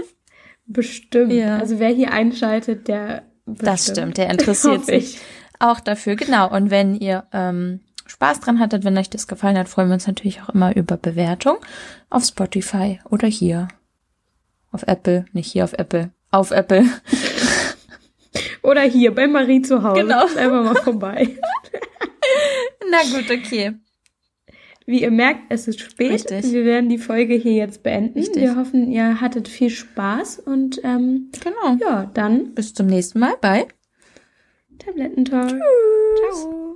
[0.66, 1.32] Bestimmt.
[1.32, 1.58] Ja.
[1.58, 3.24] Also wer hier einschaltet, der.
[3.46, 3.68] Bestimmt.
[3.68, 5.18] Das stimmt, der interessiert sich
[5.58, 6.16] auch dafür.
[6.16, 6.54] Genau.
[6.54, 10.06] Und wenn ihr ähm, Spaß dran hattet, wenn euch das gefallen hat, freuen wir uns
[10.06, 11.58] natürlich auch immer über Bewertung
[12.10, 13.68] auf Spotify oder hier
[14.72, 16.84] auf Apple, nicht hier auf Apple, auf Apple.
[18.62, 20.02] Oder hier bei Marie zu Hause.
[20.02, 20.22] Genau.
[20.22, 21.28] Einfach mal vorbei.
[22.90, 23.72] Na gut, okay.
[24.86, 26.12] Wie ihr merkt, es ist spät.
[26.12, 26.52] Richtig.
[26.52, 28.18] Wir werden die Folge hier jetzt beenden.
[28.18, 28.42] Richtig.
[28.42, 31.76] Wir hoffen, ihr hattet viel Spaß und ähm, genau.
[31.80, 33.66] Ja, dann bis zum nächsten Mal bei
[34.78, 35.48] Tablettentalk.
[35.50, 36.69] Ciao.